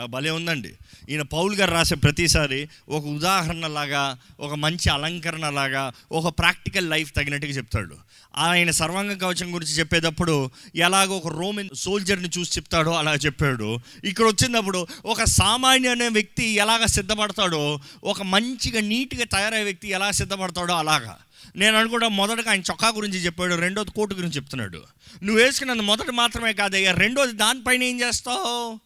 భలే 0.05 0.29
ఉందండి. 0.29 0.73
ఈయన 1.09 1.21
పౌల్ 1.21 1.55
గారు 1.55 1.71
రాసే 1.71 1.95
ప్రతిసారి 1.95 2.69
ఒక 2.89 3.05
ఉదాహరణ 3.05 3.67
లాగా 3.67 4.17
ఒక 4.39 4.53
మంచి 4.53 4.89
అలంకరణ 4.89 5.49
లాగా 5.49 5.91
ఒక 6.11 6.39
ప్రాక్టికల్ 6.39 6.89
లైఫ్ 6.89 7.15
తగినట్టుగా 7.15 7.51
చెప్తాడు. 7.51 7.95
ఆయన 8.35 8.71
సర్వాంగ 8.71 9.17
కవచం 9.17 9.53
గురించి 9.53 9.71
చెప్పేటప్పుడు 9.71 10.49
ఎలాగో 10.75 11.17
ఒక 11.17 11.27
రోమన్ 11.27 11.69
సోల్జర్ని 11.75 12.29
చూసి 12.37 12.51
చెప్తాడో 12.57 12.91
అలా 12.91 13.13
చెప్పాడు. 13.13 13.79
ఇక్కడ 14.03 14.25
వచ్చినప్పుడు 14.25 14.87
ఒక 15.05 15.23
సామాన్య 15.23 15.89
అనే 15.89 16.07
వ్యక్తి 16.07 16.45
ఎలాగ 16.45 16.85
సిద్ధపడతాడో 16.85 17.79
ఒక 18.03 18.21
మంచిగా 18.21 18.81
నీట్గా 18.81 19.23
తయారయ్యే 19.23 19.63
వ్యక్తి 19.63 19.87
ఎలా 19.87 20.11
సిద్ధపడతాడో 20.11 20.73
అలాగా. 20.73 21.17
నేను 21.55 21.77
అనుకుంటా 21.77 22.07
మొదటగా 22.07 22.51
ఆయన 22.51 22.59
చొక్కా 22.59 22.87
గురించి 22.87 23.17
చెప్పాడు 23.17 23.55
రెండోది 23.55 23.91
కోటు 23.91 24.15
గురించి 24.15 24.35
చెప్తున్నాడు. 24.35 24.83
నువ్వు 25.23 25.43
వేసుకున్నది 25.43 25.81
మొదటి 25.81 26.11
మాత్రమే 26.11 26.53
కాదయ్యా 26.53 26.91
రెండోది 26.91 27.31
దానిపైన 27.31 27.83
ఏం 27.83 28.01
చేస్తావు? 28.01 28.79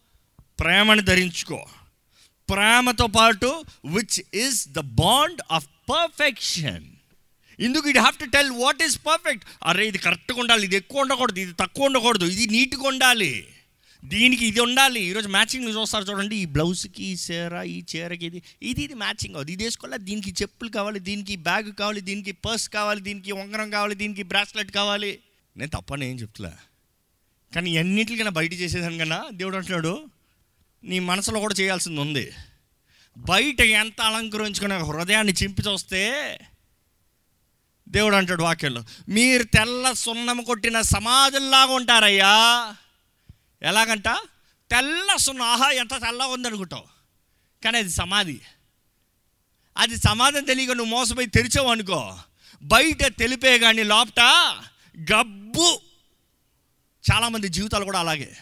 ప్రేమను 0.60 1.02
ధరించుకో. 1.02 1.66
ప్రేమతో 2.50 3.06
పాటు 3.06 3.64
which 3.86 4.36
is 4.36 4.68
the 4.68 4.78
bond 4.78 5.40
of 5.50 5.66
perfection 5.90 6.84
ఇందుకు 7.60 7.88
it 7.88 7.98
have 7.98 8.16
to 8.18 8.24
tell 8.24 8.50
what 8.50 8.82
is 8.82 8.98
perfect 8.98 9.44
అరే 9.62 9.88
ఇది 9.88 9.98
కరెక్ట్గా 9.98 10.40
ఉండాలి 10.40 10.64
ఇది 10.64 10.76
ఎక్కువ 10.76 11.00
ఉండకూడదు 11.00 11.38
ఇది 11.38 11.52
తక్కువ 11.52 11.84
ఉండకూడదు 11.84 12.24
ఇది 12.24 12.46
నీట్గా 12.46 12.88
ఉండాలి. 12.88 13.51
దీనికి 14.04 14.46
ఇది 14.46 14.60
ఉండాలి. 14.60 15.00
ఈరోజు 15.00 15.28
మ్యాచింగ్ 15.28 15.68
చూస్తారు 15.68 16.04
చూడండి. 16.04 16.36
ఈ 16.36 16.44
బ్లౌజ్కి 16.44 17.02
ఈ 17.04 17.16
చీర 17.24 17.62
ఈ 17.62 17.84
చీరకి 17.90 18.26
ఇది 18.26 18.42
ఇది 18.62 18.82
ఇది 18.82 18.94
మ్యాచింగ్ 18.94 19.34
అవుతుంది 19.34 19.52
ఇది 19.52 19.64
వేసుకోవాలి? 19.64 20.04
దీనికి 20.04 20.30
చెప్పులు 20.42 20.70
కావాలి 20.70 20.98
దీనికి 20.98 21.36
బ్యాగ్ 21.36 21.72
కావాలి 21.72 22.00
దీనికి 22.00 22.32
పర్స్ 22.32 22.68
కావాలి 22.68 23.00
దీనికి 23.00 23.32
ఉంగరం 23.32 23.70
కావాలి 23.70 23.94
దీనికి 23.94 24.22
బ్రాస్లెట్ 24.22 24.72
కావాలి. 24.72 25.18
నేను 25.56 25.70
తప్పని 25.70 26.10
ఏం 26.10 26.16
చెప్తులే. 26.16 26.52
కానీ 27.54 27.70
ఎన్నింటికైనా 27.70 28.30
బయట 28.30 28.52
చేసేదాని 28.52 28.98
కన్నా 28.98 29.28
దేవుడు 29.32 29.56
అంటున్నాడు 29.56 29.94
నీ 30.84 30.98
మనసులో 30.98 31.40
కూడా 31.40 31.54
చేయాల్సింది 31.60 32.00
ఉంది. 32.00 32.32
బయట 33.18 33.60
ఎంత 33.60 34.00
అలంకరించుకునే 34.00 34.76
హృదయాన్ని 34.76 35.32
చింపి 35.32 35.62
చూస్తే 35.62 36.02
దేవుడు 37.88 38.16
అంటాడు 38.16 38.42
వాక్యంలో 38.42 38.82
మీరు 39.08 39.42
తెల్ల 39.42 39.92
సున్నం 39.92 40.42
కొట్టిన 40.42 40.80
సమాధుల్లాగా 40.80 41.72
ఉంటారయ్యా. 41.72 42.32
ఎలాగంట? 43.62 44.08
తెల్ల 44.70 45.16
సున్నం 45.16 45.44
ఆహా 45.44 45.70
ఎంత 45.70 45.90
తెల్లగా 45.90 46.26
ఉందనుకుంటావు. 46.26 46.84
కానీ 47.64 47.78
అది 47.78 47.90
సమాధి. 47.90 48.40
అది 49.76 49.96
సమాధం 49.96 50.44
తెలియక 50.44 50.70
నువ్వు 50.70 50.90
మోసపోయి 50.90 51.26
తెరిచావు 51.26 51.68
అనుకో. 51.68 52.18
బయట 52.62 53.18
తెలిపే 53.18 53.58
కానీ 53.58 53.82
లోపట 53.82 54.20
గబ్బు. 55.12 55.80
చాలామంది 57.12 57.48
జీవితాలు 57.48 57.84
కూడా 57.84 58.00
అలాగే. 58.00 58.36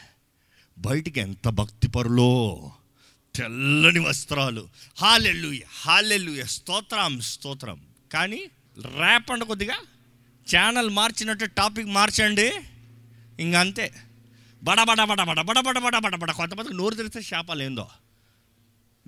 బయటికి 0.79 1.21
ఎంత 1.21 1.49
భక్తిపరులో 1.49 2.73
తెల్లని 3.35 3.99
వస్త్రాలు. 3.99 4.69
హాలెల్లుయ 5.01 5.61
హాలెల్లుయ 5.81 6.45
స్తోత్రం 6.45 7.21
స్తోత్రం. 7.21 7.81
కానీ 8.13 8.51
రేపండి 8.99 9.45
కొద్దిగా. 9.45 9.77
ఛానల్ 10.57 10.91
మార్చినట్టు 10.91 11.45
టాపిక్ 11.45 11.89
మార్చండి. 11.89 12.53
ఇంకంతే. 13.41 13.95
బడబడ 14.63 15.05
బడ 15.05 15.23
బడ 15.23 15.41
బడ 15.41 16.17
బడ 16.17 16.31
కొంతమందికి 16.31 16.77
నోరు 16.77 16.95
తెరిస్తే 16.95 17.23
శాపాలు 17.23 17.63
ఏందో? 17.63 17.89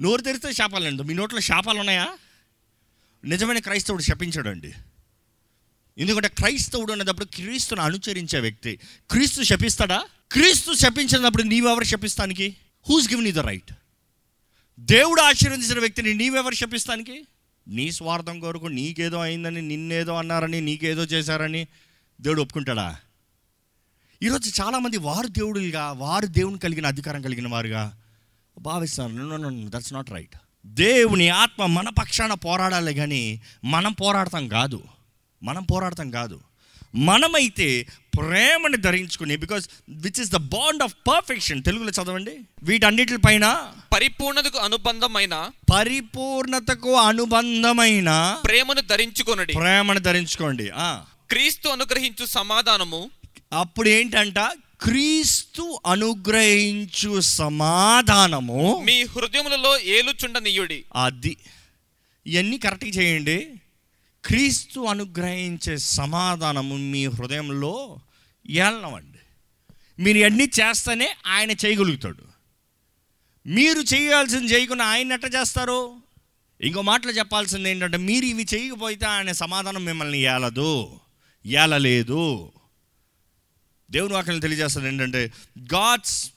నోరు 0.01 0.23
తెరిస్తే 0.23 0.53
శాపాలు 0.53 0.85
ఏందో? 0.85 1.03
మీ 1.03 1.15
నోట్లో 1.15 1.41
శాపాలు 1.41 1.79
ఉన్నాయా? 1.79 2.19
నిజమైన 3.25 3.59
క్రైస్తవుడు 3.59 4.03
శపించడండి. 4.03 4.73
ఎందుకంటే 5.99 6.29
క్రైస్తవుడు 6.29 6.93
అనేటప్పుడు 6.93 7.25
క్రీస్తును 7.25 7.83
అనుచరించే 7.83 8.41
వ్యక్తి. 8.41 8.79
క్రీస్తు 9.11 9.43
శపిస్తాడా? 9.43 10.05
క్రీస్తు 10.33 10.73
శపించినప్పుడు 10.73 11.43
నీవెవరు 11.43 11.85
శపిస్తానికి? 11.85 12.57
Who's 12.89 13.11
given 13.11 13.27
he 13.27 13.33
the 13.33 13.39
right 13.39 13.73
దేవుడు 14.81 15.21
ఆశీర్వదించిన 15.21 15.79
వ్యక్తిని 15.79 16.15
నీవెవరు 16.15 16.55
శపిస్తానికి? 16.55 17.27
నీ 17.69 17.93
స్వార్థం 17.93 18.41
కొరకు 18.41 18.67
నీకేదో 18.67 19.21
అయిందని 19.21 19.63
నిన్నేదో 19.63 20.15
అన్నారని 20.15 20.61
నీకేదో 20.61 21.05
చేశారని 21.05 21.67
దేవుడు 22.21 22.43
ఒప్పుకుంటాడా? 22.43 22.97
ఈరోజు 24.23 24.63
చాలామంది 24.63 24.97
వారు 24.97 25.27
దేవుడుగా 25.27 25.93
వారు 25.93 26.27
దేవుని 26.27 26.59
కలిగిన 26.59 26.87
అధికారం 26.87 27.23
కలిగిన 27.23 27.49
వారుగా 27.49 27.99
భావిస్తారు 28.61 29.69
దట్స్ 29.69 29.93
నాట్ 29.93 30.11
రైట్ 30.11 30.37
దేవుని 30.67 31.29
ఆత్మ 31.29 31.67
మన 31.67 31.89
పక్షాన 31.89 32.35
పోరాడాలి 32.35 32.95
కానీ 32.95 33.41
మనం 33.65 33.93
పోరాడతాం 33.93 34.49
కాదు. 34.49 34.83
మనం 35.43 35.63
పోరాడతాం 35.63 36.11
కాదు. 36.11 36.41
మనమైతే 36.95 37.87
ప్రేమని 38.19 38.77
ధరించుకుని 38.77 39.37
because 39.37 39.69
which 39.89 40.21
is 40.21 40.31
the 40.31 40.37
bond 40.37 40.83
of 40.83 40.95
perfection 41.09 41.65
తెలుగులో 41.65 41.91
చదవండి. 41.91 42.39
వీటన్నిటిపైన 42.63 43.73
పరిపూర్ణతకు 43.93 44.59
అనుబంధమైన 44.59 45.51
పరిపూర్ణతకు 45.73 46.95
అనుబంధమైన 46.95 48.41
ప్రేమను 48.45 48.81
ధరించుకొనుడి. 48.81 49.53
ప్రేమను 49.53 50.01
ధరించుకోండి. 50.01 50.71
ఆ. 50.75 51.03
క్రీస్తు 51.29 51.69
అనుగ్రహించు 51.69 52.27
సమాధానము 52.27 53.11
అప్పుడు 53.53 53.89
ఏంటంట 53.89 54.39
క్రీస్తు 54.83 55.81
అనుగ్రహించు 55.87 57.21
సమాధానము 57.21 58.83
మీ 58.87 59.05
హృదయములలో 59.05 59.79
ఏలుచుండనీయుడి. 59.79 60.85
అది. 60.97 61.37
ఇవన్నీ 62.27 62.59
కరెక్ట్గా 62.59 62.91
చేయండి. 62.91 63.55
క్రీస్తు 64.25 64.81
అనుగ్రహించే 64.81 65.77
సమాధానము 65.77 66.77
మీ 66.77 67.07
హృదయంలో 67.07 67.99
ఏళ్ళవండి 68.51 69.19
మీరు 70.03 70.19
అన్నీ 70.19 70.45
చేస్తేనే 70.45 71.15
ఆయన 71.27 71.51
చేయగలుగుతాడు. 71.51 72.25
మీరు 73.47 73.81
చేయాల్సింది 73.81 74.53
చేయకుండా 74.53 74.85
ఆయన 74.85 75.13
ఎట్ట 75.13 75.25
చేస్తారు? 75.25 75.95
ఇంకో 76.61 76.83
మాటలో 76.83 77.13
చెప్పాల్సింది 77.13 77.71
ఏంటంటే 77.71 77.97
మీరు 77.97 78.25
ఇవి 78.25 78.47
చేయకపోతే 78.55 79.07
ఆయన 79.07 79.33
సమాధానం 79.33 79.85
మిమ్మల్ని 79.85 80.19
ఏలదు. 80.19 81.01
ఏలలేదు. 81.47 82.53
దేవుని 83.93 84.15
వాక్యం 84.15 84.39
తెలియజేస్తుంది 84.39 84.89
ఏంటంటే 84.89 85.33
God's 85.75 86.31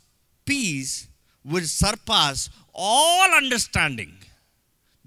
peace 0.50 1.06
will 1.46 1.68
surpass 1.68 2.50
all 2.78 3.32
understanding 3.32 4.12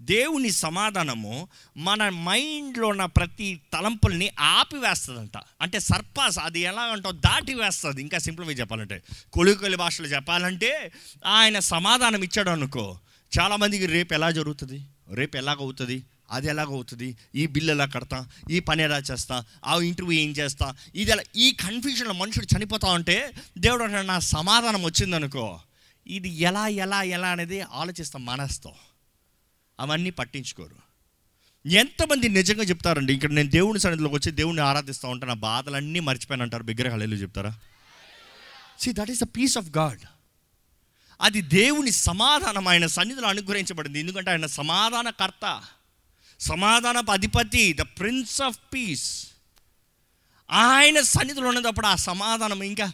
దేవుని 0.00 0.50
సమాధానము 0.50 1.48
మన 1.76 2.08
మైండ్లో 2.08 2.88
ఉన్న 2.88 3.04
ప్రతి 3.04 3.60
తలంపుల్ని 3.72 4.30
ఆపివేస్తుందంట. 4.40 5.36
అంటే 5.60 5.80
సర్పాస్ 5.80 6.38
అది 6.38 6.60
ఎలా 6.60 6.82
అంటో 6.82 7.12
దాటి 7.12 7.54
వేస్తుంది 7.54 8.00
ఇంకా 8.00 8.18
సింపుల్గా 8.18 8.52
చెప్పాలంటే 8.52 9.02
కొలికొలి 9.32 9.76
భాషలో 9.76 10.08
చెప్పాలంటే 10.08 10.92
ఆయన 11.26 11.58
సమాధానం 11.58 12.22
ఇచ్చాడు 12.22 12.50
అనుకో 12.50 12.98
చాలామందికి 13.40 13.86
రేపు 13.86 14.14
ఎలా 14.14 14.30
జరుగుతుంది? 14.30 14.84
రేపు 15.14 15.36
ఎలాగవుతుంది? 15.36 16.02
అది 16.30 16.46
ఎలాగవుతుంది? 16.46 17.16
ఈ 17.34 17.46
బిల్లు 17.46 17.72
ఎలా 17.72 17.84
కడతా? 17.84 18.26
ఈ 18.50 18.60
పని 18.60 18.82
ఎలా 18.82 18.98
చేస్తా? 18.98 19.44
ఆ 19.64 19.80
ఇంటర్వ్యూ 19.80 20.20
ఏం 20.20 20.30
చేస్తా? 20.30 20.74
ఇది 20.94 21.10
ఎలా 21.10 21.22
ఈ 21.36 21.52
కన్ఫ్యూజన్లో 21.52 22.12
మనుషుడు 22.12 22.46
చనిపోతా 22.56 22.88
ఉంటే 22.88 23.32
దేవుడు 23.58 23.84
అంటాడు, 23.84 24.06
నా 24.06 24.18
సమాధానం 24.18 24.82
వచ్చిందనుకో 24.82 25.60
ఇది 26.06 26.28
ఎలా 26.28 26.68
ఎలా 26.68 27.02
ఎలా 27.02 27.28
అనేది 27.28 27.60
ఆలోచిస్తాం 27.60 28.24
మానేస్తాం. 28.24 28.72
అవన్నీ 29.80 30.10
పట్టించుకోరు. 30.10 30.88
ఎంతమంది 31.68 32.28
నిజంగా 32.28 32.62
చెప్తారండి 32.62 33.14
ఇక్కడ 33.14 33.30
నేను 33.30 33.50
దేవుని 33.50 33.80
సన్నిధిలోకి 33.80 34.14
వచ్చి 34.14 34.32
దేవుని 34.32 34.60
ఆరాధిస్తూ 34.60 35.08
ఉంటా 35.08 35.26
నా 35.26 35.34
బాధలన్నీ 35.34 36.00
మర్చిపోయాను 36.00 36.42
అంటారు. 36.42 36.62
బిగ్గర 36.62 37.02
చెప్తారా? 37.02 37.54
See 38.80 38.92
that 38.92 39.10
is 39.10 39.20
the 39.20 39.26
peace 39.36 39.58
of 39.58 39.66
God 39.78 40.00
అది 41.20 41.40
దేవుని 41.40 41.90
సమాధానం 41.90 42.68
ఆయన 42.68 42.86
సన్నిధిలో 42.86 43.28
అనుగ్రహించబడింది. 43.28 44.00
ఎందుకంటే 44.00 44.30
ఆయన 44.30 44.46
సమాధానకర్త. 44.46 45.62
సమాధానపు 46.40 47.12
అధిపతి 47.12 47.72
ద 47.72 47.80
ప్రిన్స్ 47.80 48.42
ఆఫ్ 48.42 48.58
పీస్ 48.74 49.26
ఆయన 50.50 51.00
సన్నిధిలో 51.00 51.48
ఉన్నప్పుడు 51.48 51.86
ఆ 51.86 51.94
సమాధానం 51.94 52.62
ఇంకా 52.62 52.92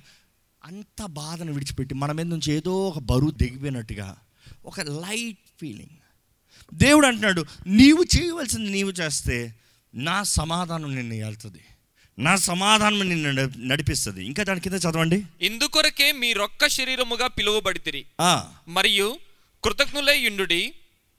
అంత 0.64 1.04
బాధను 1.04 1.52
విడిచిపెట్టి 1.52 1.94
మన 1.94 2.12
మీద 2.12 2.26
నుంచి 2.26 2.52
ఏదో 2.52 2.88
ఒక 2.88 2.98
బరువు 2.98 3.30
దిగిపోయినట్టుగా 3.30 4.16
ఒక 4.64 4.80
లైట్ 4.80 5.38
ఫీలింగ్ 5.60 5.98
దేవుడు 6.74 7.06
అంటున్నాడు 7.06 7.44
నీవు 7.66 8.04
చేయవలసింది 8.16 8.70
నీవు 8.70 8.90
చేస్తే 8.90 9.54
నా 9.94 10.22
సమాధానం 10.22 10.94
నిన్ను 10.94 11.24
వెళ్తుంది 11.24 11.60
నా 12.18 12.36
సమాధానం 12.36 13.08
నిన్ను 13.08 13.32
నడి- 13.32 13.68
నడిపిస్తుంది. 13.68 14.26
ఇంకా 14.26 14.42
దాని 14.42 14.60
కింద 14.60 14.74
చదవండి. 14.74 15.26
ఇందుకొరకే 15.40 16.12
మీ 16.12 16.32
రొక్క 16.32 16.68
శరీరముగా 16.68 17.26
పిలువబడితిరి. 17.26 18.06
మరియు 18.68 19.18
కృతజ్ఞులై 19.64 20.18
యుండుడి 20.18 20.72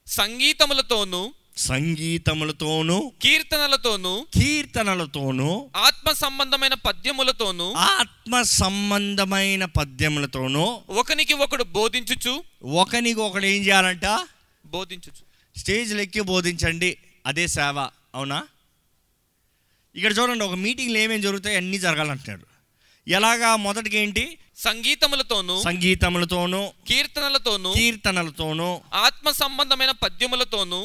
సంగీతములతోనూ 0.08 1.34
సంగీతములతోనూ 1.58 2.98
కీర్తనలతోనూ 3.24 4.12
కీర్తనలతోనూ 4.38 5.50
ఆత్మ 5.80 6.12
సంబంధమైన 6.14 6.74
పద్యములతోనూ 6.88 7.68
ఆత్మ 7.92 8.42
సంబంధమైన 8.56 9.66
పద్యములతోనూ 9.78 10.66
ఒకనికి 11.02 11.34
ఒకడు 11.36 11.64
బోధించుచు 11.78 12.34
ఒకనికి 12.82 13.20
ఒకడు 13.20 13.46
ఏం 13.46 13.62
చేయాలంట? 13.62 14.06
బోధించుచు. 14.66 15.22
స్టేజ్లు 15.56 16.02
ఎక్కి 16.02 16.22
బోధించండి 16.22 16.90
అదే 17.26 17.48
సేవ 17.48 17.78
అవునా? 18.16 18.40
ఇక్కడ 19.96 20.12
చూడండి 20.18 20.44
ఒక 20.44 20.54
మీటింగ్లో 20.56 21.00
ఏమేమి 21.00 21.22
జరుగుతాయి 21.22 21.58
అన్నీ 21.58 21.78
జరగాలంటున్నాడు 21.80 22.46
ఎలాగా? 23.08 23.56
మొదటికి 23.66 23.98
ఏంటి 23.98 24.24
సంగీతములతోనూ 24.64 25.56
సంగీతములతోనూ 25.62 26.60
కీర్తనలతోనూ 26.88 27.72
కీర్తనలతోనూ 27.74 28.70
ఆత్మ 29.06 29.32
సంబంధమైన 29.42 29.92
పద్యములతోనూ 30.04 30.80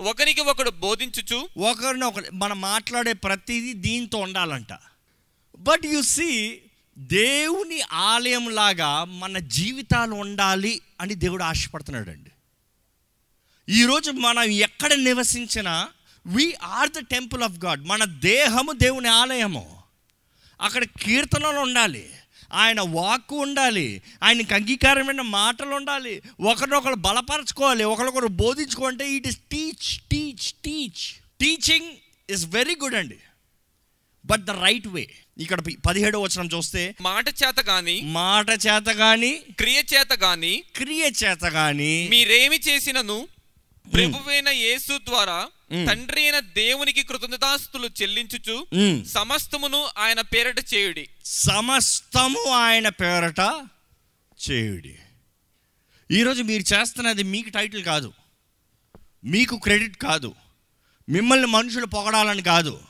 ఒకరికి 0.00 0.40
ఒకడు 0.40 0.70
బోధించుచు 0.70 1.48
ఒకరిని 1.58 2.04
ఒకరు 2.04 2.24
మనం 2.32 2.60
మాట్లాడే 2.60 3.12
ప్రతిదీ 3.12 3.72
దీంతో 3.72 4.18
ఉండాలంట. 4.18 4.72
బట్ 5.56 5.86
యు 5.86 6.02
సీ 6.02 6.60
దేవుని 6.98 7.80
ఆలయం 7.80 8.48
లాగా 8.48 9.04
మన 9.04 9.38
జీవితాలు 9.38 10.14
ఉండాలి 10.14 10.80
అని 11.00 11.14
దేవుడు 11.14 11.42
ఆశపడుతున్నాడు 11.42 12.10
అండి 12.10 12.30
ఈరోజు 13.68 14.10
మనం 14.10 14.42
ఎక్కడ 14.42 14.92
నివసించినా 14.92 15.88
we 16.26 16.54
are 16.62 16.90
the 16.90 16.98
temple 16.98 17.42
of 17.42 17.64
God 17.64 17.86
మన 17.86 18.04
దేహము 18.04 18.72
దేవుని 18.72 19.08
ఆలయము. 19.08 19.82
అక్కడ 20.60 20.84
కీర్తనలు 20.84 21.58
ఉండాలి. 21.58 22.10
ఆయన 22.54 22.80
వాక్కు 22.80 23.36
ఉండాలి. 23.36 24.02
ఆయనకి 24.22 24.54
అంగీకారమైన 24.54 25.20
మాటలు 25.20 25.74
ఉండాలి 25.74 26.22
ఒకరినొకరు 26.40 26.94
బలపరచుకోవాలి. 26.94 27.84
ఒకరికొకరు 27.84 28.26
బోధించుకుంటే 28.26 29.10
it 29.10 29.26
is 29.26 29.38
teach 29.52 29.90
teach 30.12 30.46
teach 30.64 31.04
teaching 31.40 31.90
is 32.30 32.46
very 32.46 32.76
good 32.82 32.94
అండి. 32.94 33.18
బట్ 34.26 34.44
ద 34.44 34.50
రైట్ 34.50 34.88
వే 34.88 35.04
ఇక్కడ 35.38 35.60
పదిహేడో 35.86 36.20
వచనం 36.20 36.48
చూస్తే 36.54 36.94
మాట 37.00 37.28
చేత 37.28 37.60
గాని 37.60 38.00
మాట 38.00 38.50
చేత 38.50 38.88
గాని 38.90 39.32
క్రియ 39.58 39.82
చేత 39.94 40.12
గాని 40.12 40.62
క్రియ 40.76 41.04
చేత 41.24 41.44
గాని 41.44 42.08
మీరేమి 42.10 42.60
చేసినను 42.68 43.28
ప్రభువైన 43.94 44.48
యేసు 44.48 44.98
ద్వారా. 44.98 45.48
తండ్రి 45.86 46.22
అయిన 46.22 46.38
దేవునికి 46.38 47.02
కృతజ్ఞతాస్తులు 47.02 47.90
చెల్లించుచు 48.02 48.66
సమస్తమును 49.04 49.88
ఆయన 49.98 50.20
పేరట 50.20 50.74
చేయుడి. 50.74 51.08
సమస్తము 51.24 52.50
ఆయన 52.50 52.88
పేరట 52.88 53.68
చేయుడి. 54.50 54.98
ఈరోజు 56.10 56.42
మీరు 56.42 56.74
చేస్తున్నది 56.74 57.22
మీకు 57.22 57.48
టైటిల్ 57.48 57.84
కాదు. 57.84 58.12
మీకు 59.24 59.56
క్రెడిట్ 59.56 59.96
కాదు. 59.96 60.34
మిమ్మల్ని 61.08 61.46
మనుషులు 61.46 61.86
పొగడాలని 61.86 62.42
కాదు. 62.42 62.80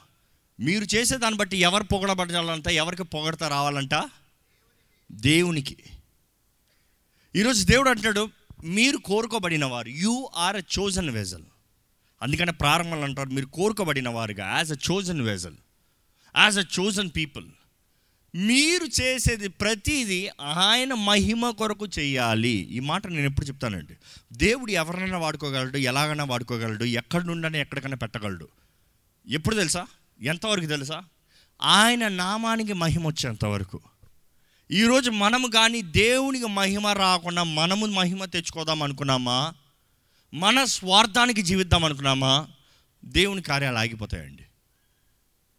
మీరు 0.61 0.85
చేసే 0.95 1.17
దాన్ని 1.17 1.39
బట్టి 1.39 1.57
ఎవరు 1.57 1.83
పొగడబడాలంట 1.83 2.69
ఎవరికి 2.69 3.05
పొగడతా 3.05 3.49
రావాలంట? 3.49 3.95
దేవునికి. 5.13 5.77
ఈరోజు 7.37 7.65
దేవుడు 7.65 7.91
అంటాడు 7.91 8.31
మీరు 8.65 8.97
కోరుకోబడిన 8.97 9.65
వారు 9.65 9.89
you 9.89 10.31
are 10.37 10.57
a 10.57 10.63
chosen 10.79 11.11
vessel 11.11 11.43
అందుకనే 12.25 12.53
ప్రారంభంలో 12.53 13.03
అంటారు 13.03 13.29
మీరు 13.29 13.47
కోరుకోబడిన 13.47 14.09
వారుగా 14.09 14.57
as 14.57 14.73
a 14.73 14.77
chosen 14.91 15.21
vessel 15.21 15.55
as 16.39 16.59
a 16.59 16.65
chosen 16.81 17.11
people 17.17 17.47
మీరు 18.37 19.01
చేసేది 19.01 19.49
ప్రతిదీ 19.49 20.29
ఆయన 20.41 20.95
మహిమ 20.95 21.51
కొరకు 21.51 21.87
చేయాలి. 21.87 22.49
ఈ 22.49 22.81
మాట 22.81 23.07
నేను 23.07 23.27
ఎప్పుడు 23.27 23.47
చెప్తానండి. 23.47 23.95
దేవుడు 24.33 24.71
ఎవరినైనా 24.71 25.19
వాడుకోగలడు 25.19 25.77
ఎలాగైనా 25.77 26.25
వాడుకోగలడు 26.25 26.85
ఎక్కడి 26.85 27.27
నుండైనా 27.27 27.59
ఎక్కడికైనా 27.59 27.97
పెట్టగలడు. 27.97 28.49
ఎప్పుడు 29.29 29.55
తెలుసా? 29.55 29.87
ఎంతవరకు 30.21 30.67
తెలుసా? 30.67 31.03
ఆయన 31.63 32.09
నామానికి 32.09 32.73
మహిమ 32.73 33.07
వచ్చేంతవరకు 33.07 33.81
ఈరోజు 34.71 35.11
మనము 35.11 35.49
కానీ 35.49 35.83
దేవునికి 35.83 36.47
మహిమ 36.47 36.87
రాకుండా 36.87 37.43
మనము 37.43 37.87
మహిమ 37.87 38.25
తెచ్చుకోదాం 38.25 38.83
అనుకున్నామా? 38.83 39.55
మన 40.35 40.65
స్వార్థానికి 40.65 41.43
జీవిద్దాం 41.43 41.85
అనుకున్నామా? 41.85 42.49
దేవుని 43.05 43.43
కార్యాలు 43.43 43.79
ఆగిపోతాయండి. 43.79 44.47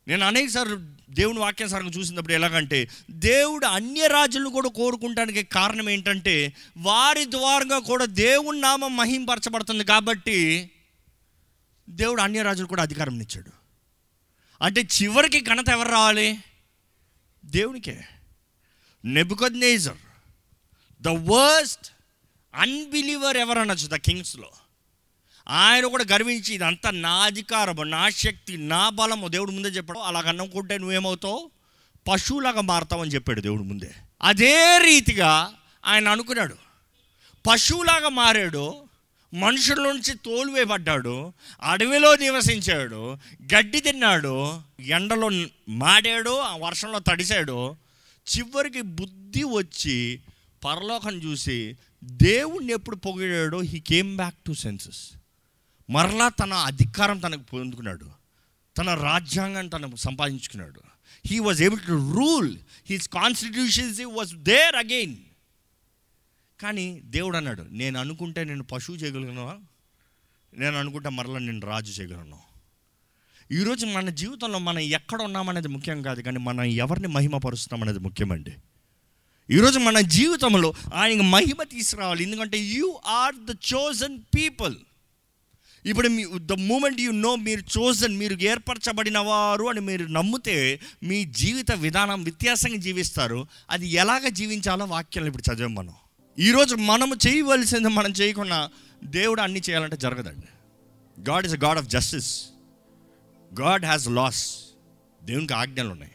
నేను 0.08 0.26
అనేక 0.26 0.50
దేవుని 0.50 0.96
దేవుని 1.10 1.40
వాక్యానుసారంగా 1.40 1.90
చూసినప్పుడు 1.90 2.34
ఎలాగంటే 2.34 2.90
దేవుడు 3.12 3.66
అన్య 3.66 4.08
రాజులను 4.08 4.50
కూడా 4.50 4.70
కోరుకుంటానికి 4.70 5.44
కారణం 5.44 5.90
ఏంటంటే 5.90 6.54
వారి 6.78 7.32
ద్వారంగా 7.32 7.80
కూడా 7.80 8.06
దేవుని 8.06 8.62
నామం 8.62 8.98
మహింపరచబడుతుంది 8.98 9.84
కాబట్టి 9.84 10.70
దేవుడు 11.90 12.22
అన్య 12.22 12.42
రాజులు 12.42 12.68
కూడా 12.68 12.82
అధికారం 12.82 13.22
ఇచ్చాడు. 13.22 13.52
అంటే 14.64 14.82
చివరికి 14.82 15.42
ఘనత 15.42 15.70
ఎవరు 15.70 15.90
రావాలి? 15.90 16.40
దేవునికే. 17.46 18.04
నెబుకద్ 19.06 19.60
నేజర్ 19.60 19.98
ద 21.02 21.08
వర్స్ట్ 21.08 21.92
అన్బిలీవర్ 22.56 23.38
ఎవరు 23.38 23.60
అనొచ్చు 23.60 23.88
ద 23.88 23.96
కింగ్స్లో. 23.96 24.52
ఆయన 25.50 25.86
కూడా 25.86 26.06
గర్వించి 26.12 26.54
ఇదంతా 26.54 26.92
నా 26.92 27.14
అధికారము 27.14 27.84
నా 27.84 28.10
శక్తి 28.10 28.58
నా 28.58 28.90
బలము. 28.90 29.28
దేవుడు 29.28 29.52
ముందే 29.52 29.68
చెప్పాడు 29.68 30.00
అలాగ 30.00 30.28
అనుకుంటే 30.28 30.78
నువ్వేమవుతావు? 30.78 31.52
పశువులాగా 32.08 32.62
మారుతావని 32.62 33.12
చెప్పాడు 33.12 33.42
దేవుడు 33.42 33.64
ముందే. 33.64 33.92
అదే 34.22 34.78
రీతిగా 34.78 35.54
ఆయన 35.86 36.08
అనుకున్నాడు. 36.08 36.56
పశువులాగా 37.48 38.10
మారాడు 38.10 38.76
మనుషుల 39.34 39.82
నుంచి 39.82 40.14
తోలువేయబడ్డాడు 40.14 41.34
అడవిలో 41.62 42.16
నివసించాడు 42.16 43.18
గడ్డి 43.56 43.80
తిన్నాడు 43.80 44.62
ఎండలో 44.80 45.48
మాడాడు 45.70 46.40
ఆ 46.40 46.58
వర్షంలో 46.58 47.00
తడిశాడు. 47.00 47.76
చివరికి 48.38 48.82
బుద్ధి 48.82 49.44
వచ్చి 49.44 50.20
పరలోకం 50.66 51.16
చూసి 51.16 51.78
దేవుణ్ణి 52.04 52.74
ఎప్పుడు 52.74 52.96
పొగిడాడో 52.96 53.62
he 53.62 53.80
came 53.80 54.16
back 54.16 54.36
to 54.36 54.54
senses 54.54 55.12
మరలా 55.90 56.30
తన 56.30 56.54
అధికారం 56.54 57.20
తనకు 57.20 57.44
పొందుకున్నాడు. 57.44 58.10
తన 58.78 58.94
రాజ్యాంగాన్ని 58.94 59.70
తనకు 59.70 59.96
సంపాదించుకున్నాడు. 59.96 60.82
He 61.26 61.40
was 61.40 61.62
able 61.62 61.80
to 61.80 62.14
rule 62.16 62.58
his 62.90 63.10
constitutions 63.10 64.02
was 64.02 64.36
there 64.36 64.76
again 64.76 65.16
కానీ 66.62 67.02
దేవుడు 67.06 67.38
అన్నాడు 67.38 67.66
నేను 67.72 68.00
అనుకుంటే 68.00 68.44
నేను 68.44 68.64
పశువు 68.64 68.98
చేయగలను 68.98 69.62
నేను 70.54 70.78
అనుకుంటే 70.78 71.10
మరలా 71.10 71.40
నేను 71.40 71.68
రాజు 71.68 72.02
చేయగలను. 72.02 72.38
ఈరోజు 73.52 73.86
మన 73.86 74.10
జీవితంలో 74.10 74.60
మనం 74.60 74.80
ఎక్కడ 74.80 75.22
ఉన్నామనేది 75.22 75.68
ముఖ్యం 75.68 76.02
కాదు 76.02 76.22
కానీ 76.22 76.40
మనం 76.40 76.64
ఎవరిని 76.64 77.08
మహిమపరుస్తున్నాం 77.08 77.84
అనేది 77.84 78.00
ముఖ్యమండి. 78.00 78.54
ఈరోజు 79.52 79.80
మన 79.80 80.00
జీవితంలో 80.00 80.74
ఆయన 80.94 81.22
మహిమ 81.22 81.64
తీసుకురావాలి. 81.64 82.24
ఎందుకంటే 82.24 82.58
you 82.58 83.00
are 83.06 83.36
the 83.36 83.56
chosen 83.74 84.20
people 84.20 84.76
ఇప్పుడు 85.86 86.08
మీ 86.08 86.26
ద 86.36 86.52
మూమెంట్ 86.52 87.02
యు 87.02 87.12
నో 87.12 87.36
మీరు 87.36 87.64
చోజన్ 87.80 88.18
మీరు 88.18 88.38
ఏర్పరచబడిన 88.42 89.20
వారు 89.20 89.66
అని 89.66 89.82
మీరు 89.82 90.06
నమ్మితే 90.06 90.80
మీ 91.04 91.26
జీవిత 91.26 91.72
విధానం 91.72 92.24
వ్యత్యాసంగా 92.24 92.76
జీవిస్తారు. 92.76 93.48
అది 93.70 93.88
ఎలాగ 93.88 94.28
జీవించాలో 94.28 94.86
వాక్యాలు 94.86 95.28
ఇప్పుడు 95.28 95.54
చదివాం 95.54 95.76
మనం. 95.76 95.94
ఈరోజు 96.40 96.76
మనము 96.76 97.16
చేయవలసింది 97.28 97.88
మనం 97.88 98.12
చేయకుండా 98.12 98.70
దేవుడు 99.04 99.42
అన్ని 99.42 99.62
చేయాలంటే 99.70 99.98
జరగదండి. 99.98 100.48
God 101.30 101.46
is 101.46 101.54
a 101.54 101.58
God 101.58 101.78
of 101.78 101.88
justice 101.88 102.46
God 103.62 103.86
has 103.86 104.08
laws 104.08 104.56
దేవునికి 105.24 105.54
ఆజ్ఞలు 105.54 105.90
ఉన్నాయి. 105.90 106.12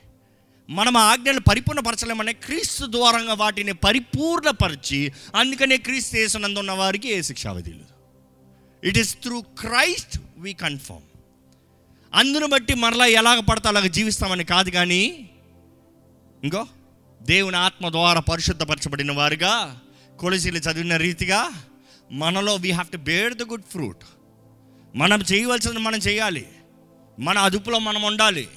మనం 0.71 0.97
ఆ 0.97 1.01
ఆజ్ఞలు 1.01 1.41
పరిపూర్ణపరచలేమనే 1.41 2.33
క్రీస్తు 2.33 2.87
ద్వారంగా 2.87 3.35
వాటిని 3.35 3.73
పరిపూర్ణపరిచి 3.73 5.13
అందుకనే 5.37 5.77
క్రీస్తు 5.77 6.17
చేసినందున్న 6.17 6.73
వారికి 6.73 7.09
ఏ 7.09 7.23
శిక్షావిధి 7.23 7.71
లేదు. 7.71 8.00
It 8.85 8.99
is 8.99 9.15
through 9.15 9.41
Christ 9.41 10.19
we 10.39 10.53
confirm 10.53 11.03
అందును 12.15 12.47
బట్టి 12.47 12.75
మరలా 12.75 13.07
ఎలాగ 13.07 13.41
పడితే 13.41 13.69
అలాగ 13.69 13.87
జీవిస్తామని 13.87 14.45
కాదు 14.45 14.71
కానీ 14.71 15.31
ఇంకో 16.45 16.67
దేవుని 17.23 17.57
ఆత్మ 17.57 17.89
ద్వారా 17.89 18.21
పరిశుద్ధపరచబడిన 18.21 19.13
వారుగా 19.13 19.81
కొలసీలు 20.19 20.59
చదివిన 20.59 20.97
రీతిగా 20.97 21.51
మనలో 22.13 22.55
we 22.55 22.71
have 22.71 22.89
to 22.89 22.97
bear 22.97 23.35
the 23.35 23.43
good 23.43 23.65
fruit 23.65 24.05
మనం 24.97 25.21
చేయవలసింది 25.21 25.79
మనం 25.79 25.99
చేయాలి. 25.99 26.47
మన 27.19 27.39
అదుపులో 27.39 27.79
మనం 27.79 28.03
ఉండాలి. 28.03 28.49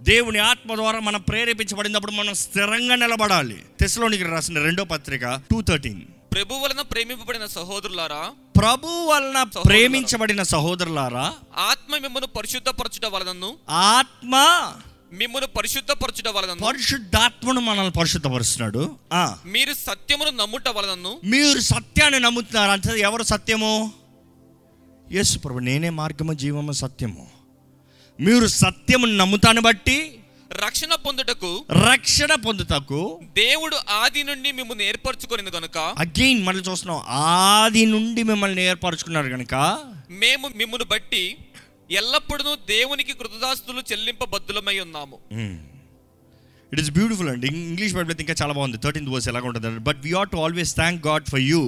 దేవుని 0.00 0.38
ఆత్మ 0.38 0.74
ద్వారా 0.74 1.00
మనం 1.00 1.20
ప్రేరేపించబడినప్పుడు 1.20 2.12
మనం 2.12 2.34
స్థిరంగా 2.34 2.94
నిలబడాలి. 2.94 3.62
తెసలోనికి 3.80 4.24
రాసిన 4.24 4.62
రెండో 4.62 4.84
పత్రిక 4.84 5.42
టూ 5.50 5.62
థర్టీన్ 5.62 6.02
ప్రభు 6.32 6.54
వలన 6.54 6.80
ప్రేమింపబడిన 6.80 7.46
సహోదరులారా? 7.46 8.30
ప్రభు 8.56 8.86
వలన 8.86 9.42
ప్రేమించబడిన 9.42 10.42
సహోదరులారా? 10.42 11.34
ఆత్మ 11.56 11.98
మిమ్మను 11.98 12.26
పరిశుద్ధపరచుట 12.26 13.06
వలనను 13.06 13.56
ఆత్మ 13.70 14.34
మిమ్మను 15.12 15.46
పరిశుద్ధపరచుట 15.46 16.28
వలనను 16.28 16.66
పరిశుద్ధాత్మను 16.66 17.60
మనల్ని 17.60 17.90
పరిశుద్ధపరుస్తున్నాడు. 17.90 18.96
మీరు 19.46 19.74
సత్యమును 19.74 20.30
నమ్ముట 20.30 20.68
వలనను 20.68 21.20
మీరు 21.24 21.60
సత్యాన్ని 21.60 22.20
నమ్ముతున్నారు. 22.20 22.70
అంటే 22.70 23.00
ఎవరు 23.00 23.22
సత్యము? 23.22 23.92
యేసు 25.12 25.38
ప్రభు 25.38 25.58
నేనే 25.58 25.90
మార్గము 25.90 26.32
జీవము 26.32 26.72
సత్యము. 26.72 27.33
మీరు 28.18 28.46
సత్యము 28.46 29.06
నమ్ముతాను 29.20 29.60
బట్టి 29.60 29.96
రక్షణ 30.64 30.94
పొందుటకు 30.94 31.64
రక్షణ 31.88 32.34
పొందుటకు 32.34 33.00
దేవుడు 33.36 33.76
ఆది 34.02 34.22
నుండి 34.22 34.52
మిమ్మల్ని 34.52 34.84
ఏర్పరచుకుని 34.90 35.52
గనుక 35.56 35.78
అగైన్ 35.78 36.42
మళ్ళీ 36.46 36.62
చూస్తున్నాం. 36.62 37.00
ఆది 37.08 37.86
నుండి 37.86 38.22
మిమ్మల్ని 38.22 38.62
ఏర్పరచుకున్నారు 38.62 39.28
కనుక 39.28 39.54
మేము 40.10 40.46
మిమ్మల్ని 40.60 40.86
బట్టి 40.94 41.24
ఎల్లప్పుడూ 41.90 42.54
దేవునికి 42.68 43.12
కృతదాస్తులు 43.12 43.80
చెల్లింపబద్దులమై 43.92 44.76
ఉన్నాము. 44.78 45.18
ఇట్ 46.72 46.80
ఇస్ 46.80 46.90
బ్యూటిఫుల్ 46.90 47.28
అండి. 47.32 47.48
ఇంగ్లీష్ 47.64 47.94
బైబిల్ 47.96 48.20
ఇంకా 48.24 48.36
చాలా 48.42 48.52
బాగుంది. 48.52 48.78
థర్టీన్త్ 48.84 49.12
వర్స్ 49.14 49.28
ఎలా 49.32 49.40
ఉంటుంది 49.48 49.82
but 49.88 49.98
we 50.06 50.12
ought 50.20 50.30
to 50.30 50.36
always 50.36 50.72
thank 50.82 51.06
God 51.10 51.26
for 51.32 51.44
you 51.50 51.60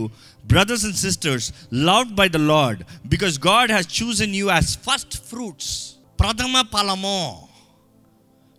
brothers 0.54 0.84
and 0.90 0.98
sisters 1.06 1.48
loved 1.90 2.14
by 2.22 2.28
the 2.28 2.40
Lord 2.52 2.82
because 3.14 3.36
God 3.50 3.72
has 3.76 3.90
chosen 4.02 4.34
you 4.40 4.46
as 4.56 4.72
first 4.88 5.16
fruits 5.32 5.74
ప్రథమ 6.20 6.64
ఫలము. 6.72 7.48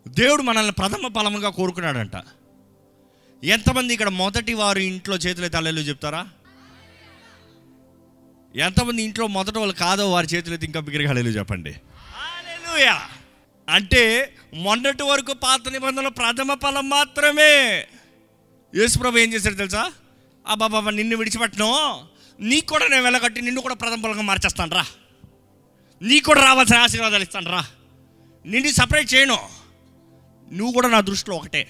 దేవుడు 0.08 0.42
మనల్ని 0.42 0.72
ప్రథమ 0.72 1.14
ఫలముగా 1.16 1.50
కోరుకున్నాడంట. 1.50 2.12
ఎంతమంది 3.44 3.94
ఇక్కడ 3.94 4.10
మొదటి 4.10 4.54
వారు 4.54 4.80
ఇంట్లో 4.80 5.16
చేతులు 5.16 5.48
తల్లెలు 5.48 5.80
చెప్తారా? 5.80 6.30
ఎంతమంది 8.56 9.04
ఇంట్లో 9.04 9.28
మొదటి 9.28 9.60
వాళ్ళు 9.60 9.76
కాదో 9.76 10.12
వారి 10.12 10.28
చేతులు 10.28 10.66
ఇంకా 10.66 10.80
బిగ్గరగా 10.80 11.10
హల్లెలూయా 11.10 11.38
చెప్పండి. 11.38 11.76
అంటే 13.70 14.36
మొన్నటి 14.54 15.04
వరకు 15.04 15.34
పాత 15.34 15.70
నిబంధనలు 15.70 16.10
ప్రథమ 16.10 16.54
ఫలం 16.54 16.90
మాత్రమే. 16.90 17.88
యేసుప్రభు 18.76 19.18
ఏం 19.18 19.34
చేశాడు 19.34 19.56
తెలుసా? 19.56 19.92
ఆ 20.48 20.54
బాబా 20.54 20.90
నిన్ను 20.90 21.18
విడిచిపెట్టను. 21.18 22.02
నీకు 22.40 22.66
కూడా 22.66 22.88
నేను 22.88 23.04
వెళ్ళగట్టి 23.04 23.42
నిన్ను 23.42 23.62
కూడా 23.62 23.76
ప్రథమ 23.76 24.02
ఫలంగా 24.04 24.22
మార్చేస్తాను 24.22 24.72
రా. 24.72 24.86
నీకు 26.02 26.26
కూడా 26.26 26.44
రావాల్సిన 26.44 26.78
ఆశీర్వాదాలు 26.78 27.24
ఇస్తాను 27.24 27.52
రా. 27.52 27.66
నిన్ను 28.46 28.72
సపరేట్ 28.72 29.14
చేయను. 29.14 29.38
నువ్వు 30.52 30.74
కూడా 30.74 30.88
నా 30.88 31.02
దృష్టిలో 31.02 31.36
ఒకటే. 31.36 31.68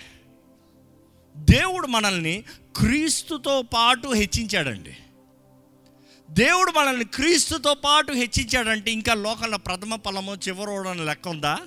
దేవుడు 1.38 1.88
మనల్ని 1.88 2.44
క్రీస్తుతో 2.78 3.62
పాటు 3.62 4.08
హెచ్చించాడండి. 4.08 4.98
దేవుడు 6.30 6.72
మనల్ని 6.72 7.06
క్రీస్తుతో 7.06 7.74
పాటు 7.74 8.12
హెచ్చించాడంటే 8.12 8.92
ఇంకా 8.92 9.14
లోకంలో 9.14 9.58
ప్రథమ 9.58 9.96
ఫలము 9.96 10.36
చివరోడని 10.36 11.06
లెక్క 11.06 11.28
ఉందా? 11.28 11.60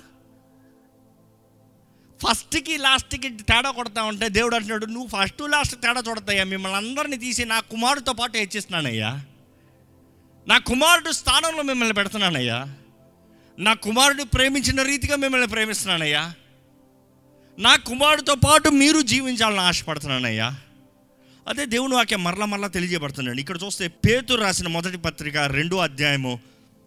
ఫస్ట్కి 2.23 2.77
లాస్ట్కి 2.77 3.29
తేడా 3.29 3.71
కొడతా 3.71 4.03
ఉంటే 4.03 4.29
దేవుడు 4.29 4.55
అంటున్నాడు 4.55 4.85
నువ్వు 4.85 5.23
ఫస్ట్ 5.23 5.41
లాస్ట్ 5.41 5.81
తేడా 5.81 6.03
చూడతాయ్యా 6.09 6.43
మిమ్మల్ని 6.43 6.77
అందరినీ 6.77 7.17
తీసి 7.17 7.45
నా 7.45 7.59
కుమారుడితో 7.59 8.13
పాటు 8.13 8.37
హెచ్చిస్తున్నానయ్యా. 8.37 9.25
నా 10.47 10.57
కుమారుడు 10.57 11.11
స్థానంలో 11.11 11.63
మిమ్మల్ని 11.63 11.93
పెడుతున్నానయ్యా. 11.93 12.67
నా 13.59 13.73
కుమారుడు 13.73 14.23
ప్రేమించిన 14.23 14.81
రీతిగా 14.81 15.15
మిమ్మల్ని 15.15 15.47
ప్రేమిస్తున్నానయ్యా. 15.47 16.33
నా 17.59 17.75
కుమారుడితో 17.75 18.35
పాటు 18.35 18.69
మీరు 18.69 19.01
జీవించాలని 19.01 19.59
ఆశపడుతున్నానయ్యా. 19.59 20.55
అదే 21.47 21.65
దేవుని 21.65 21.95
వాక్యం 21.95 22.23
మరల 22.23 22.45
మరలా 22.45 22.67
తెలియజేయబడుతున్నాడు. 22.67 23.39
ఇక్కడ 23.39 23.57
చూస్తే 23.65 23.87
పేతురు 23.87 24.41
రాసిన 24.41 24.67
మొదటి 24.67 24.97
పత్రిక 24.97 25.37
రెండో 25.37 25.77
అధ్యాయము 25.77 26.39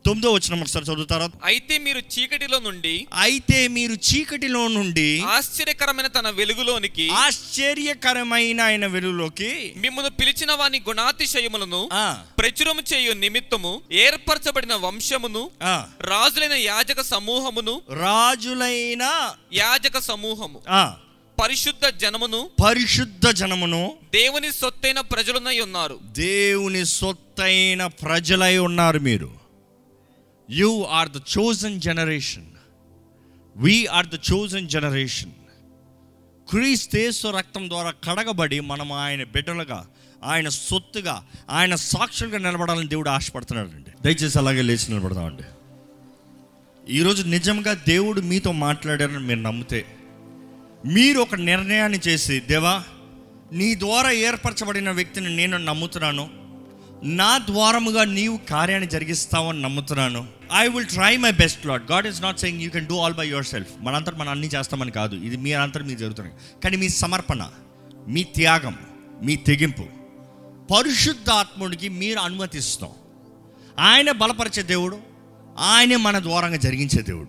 తొమ్మిదో 0.04 0.32
వచ్చిన 0.32 0.60
ఒకసారి 0.60 0.84
చదువుతారా? 0.84 1.26
అయితే 1.44 1.78
మీరు 1.78 2.00
చీకటిలో 2.14 2.58
నుండి 2.58 2.94
అయితే 3.22 3.68
మీరు 3.68 3.94
చీకటిలో 4.08 4.68
నుండి 4.68 5.06
ఆశ్చర్యకరమైన 5.34 6.08
తన 6.08 6.28
వెలుగులోనికి 6.30 7.06
ఆశ్చర్యకరమైన 7.20 8.60
ఆయన 8.60 8.86
వెలుగులోకి 8.86 9.50
మిమ్మల్ని 9.76 10.10
పిలిచిన 10.10 10.52
వాని 10.52 10.80
గుణాతిశయములను 10.80 11.80
ఆ, 11.94 12.04
ప్రచురము 12.38 12.82
చేయు 12.92 13.12
నిమిత్తము 13.14 13.72
ఏర్పరచబడిన 13.98 14.74
వంశమును 14.80 15.42
రాజులైన 16.08 16.52
యాజక 16.64 17.00
సమూహమును 17.06 17.74
రాజులైన 18.04 19.04
యాజక 19.54 19.98
సమూహము 20.02 20.60
పరిశుద్ధ 21.38 21.86
జనమును 21.96 22.40
పరిశుద్ధ 22.62 23.26
జనమును 23.34 23.80
దేవుని 24.12 24.50
సొత్తైన 24.52 25.00
ప్రజలునై 25.06 25.60
ఉన్నారు. 25.60 25.96
దేవుని 26.18 26.84
సొత్తైన 26.92 27.86
ప్రజలై 28.02 28.58
ఉన్నారు 28.58 28.98
మీరు. 29.00 29.28
You 30.50 30.83
are 30.83 31.09
the 31.09 31.16
chosen 31.38 31.80
generation 31.80 32.46
we 33.57 33.87
are 33.87 34.07
the 34.07 34.14
chosen 34.33 34.68
generation 34.68 35.30
క్రీస్తేశ్వ 36.50 37.30
రక్తం 37.30 37.68
ద్వారా 37.68 37.90
కడగబడి 37.90 38.61
మనం 38.61 38.92
ఆయన 38.92 39.24
బిడ్డలుగా 39.24 39.87
ఆయన 40.24 40.48
సొత్తుగా 40.48 41.26
ఆయన 41.50 41.74
సాక్షులుగా 41.74 42.38
నిలబడాలని 42.38 42.88
దేవుడు 42.88 43.11
ఆశపడుతున్నాడండి. 43.11 43.90
దయచేసి 44.04 44.38
అలాగే 44.38 44.62
లేచి 44.62 44.88
నిలబడదామండి. 44.88 45.42
ఈరోజు 46.88 47.22
నిజంగా 47.22 47.74
దేవుడు 47.88 48.20
మీతో 48.20 48.52
మాట్లాడారని 48.52 49.18
మీరు 49.18 49.40
నమ్మితే 49.40 49.87
మీరు 50.87 51.20
ఒక 51.20 51.35
నిర్ణయాన్ని 51.35 52.00
చేసి 52.09 52.40
దేవా 52.40 52.85
నీ 53.52 53.74
ద్వారా 53.74 54.11
ఏర్పరచబడిన 54.11 54.90
వ్యక్తిని 54.90 55.37
నేను 55.37 55.57
నమ్ముతున్నాను. 55.57 56.43
నా 57.04 57.38
ద్వారముగా 57.38 58.04
నీవు 58.04 58.36
కార్యాన్ని 58.36 58.88
జరిగిస్తావని 58.88 59.62
నమ్ముతున్నాను. 59.62 60.26
I 60.52 60.68
will 60.68 60.86
try 60.86 61.16
my 61.16 61.30
best 61.30 61.66
Lord 61.66 61.90
God 61.90 62.06
is 62.06 62.22
not 62.22 62.38
saying 62.38 62.60
you 62.60 62.70
can 62.70 62.86
do 62.86 62.98
all 62.98 63.14
by 63.14 63.28
yourself 63.44 63.68
మనంతా 63.80 64.12
మనం 64.12 64.28
అన్ని 64.28 64.46
చేస్తామని 64.46 64.90
కాదు. 64.90 65.16
ఇది 65.16 65.36
మీ 65.36 65.52
అంతా 65.52 65.80
మీకు 65.80 66.00
జరుగుతున్నాయి 66.00 66.60
కానీ 66.64 66.76
మీ 66.76 66.88
సమర్పణ 66.88 67.48
మీ 68.08 68.22
త్యాగం 68.22 68.78
మీ 69.22 69.36
తెగింపు 69.36 69.82
పరిశుద్ధాత్ముడికి 70.72 71.88
మీరు 71.88 72.18
అనుమతిస్తాం. 72.18 72.90
ఆయన 73.78 74.10
బలపరిచే 74.10 74.62
దేవుడు 74.62 74.98
ఆయనే 75.58 75.96
మన 75.96 76.18
ద్వారంగా 76.18 76.56
జరిగించే 76.56 77.02
దేవుడు 77.02 77.28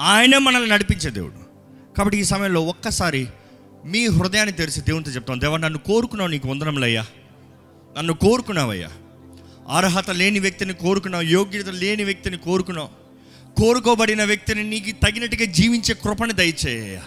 ఆయనే 0.00 0.38
మనల్ని 0.38 0.70
నడిపించే 0.70 1.10
దేవుడు. 1.10 1.34
కాబట్టి 1.94 2.18
ఈ 2.18 2.24
సమయంలో 2.24 2.60
ఒక్కసారి 2.60 3.28
మీ 3.84 4.06
హృదయాన్ని 4.06 4.52
తెరిచి 4.52 4.80
దేవునితో 4.80 5.10
చెప్తాం. 5.10 5.40
దేవా 5.40 5.56
నన్ను 5.56 5.78
కోరుకున్నావు 5.78 6.30
నీకు 6.30 6.48
వందనములయ్యా 6.48 7.06
నన్ను 7.98 8.12
కోరుకున్నావయ్యా. 8.12 8.90
అర్హత 9.68 10.10
లేని 10.10 10.38
వ్యక్తిని 10.38 10.74
కోరుకున్నావు 10.74 11.22
యోగ్యత 11.22 11.68
లేని 11.68 12.04
వ్యక్తిని 12.04 12.38
కోరుకున్నావు. 12.38 12.88
కోరుకోబడిన 13.60 14.24
వ్యక్తిని 14.24 14.62
నీకు 14.62 15.04
తగినట్టుగా 15.06 15.44
జీవించే 15.44 15.94
కృపని 15.94 16.32
దయచేయ 16.32 17.00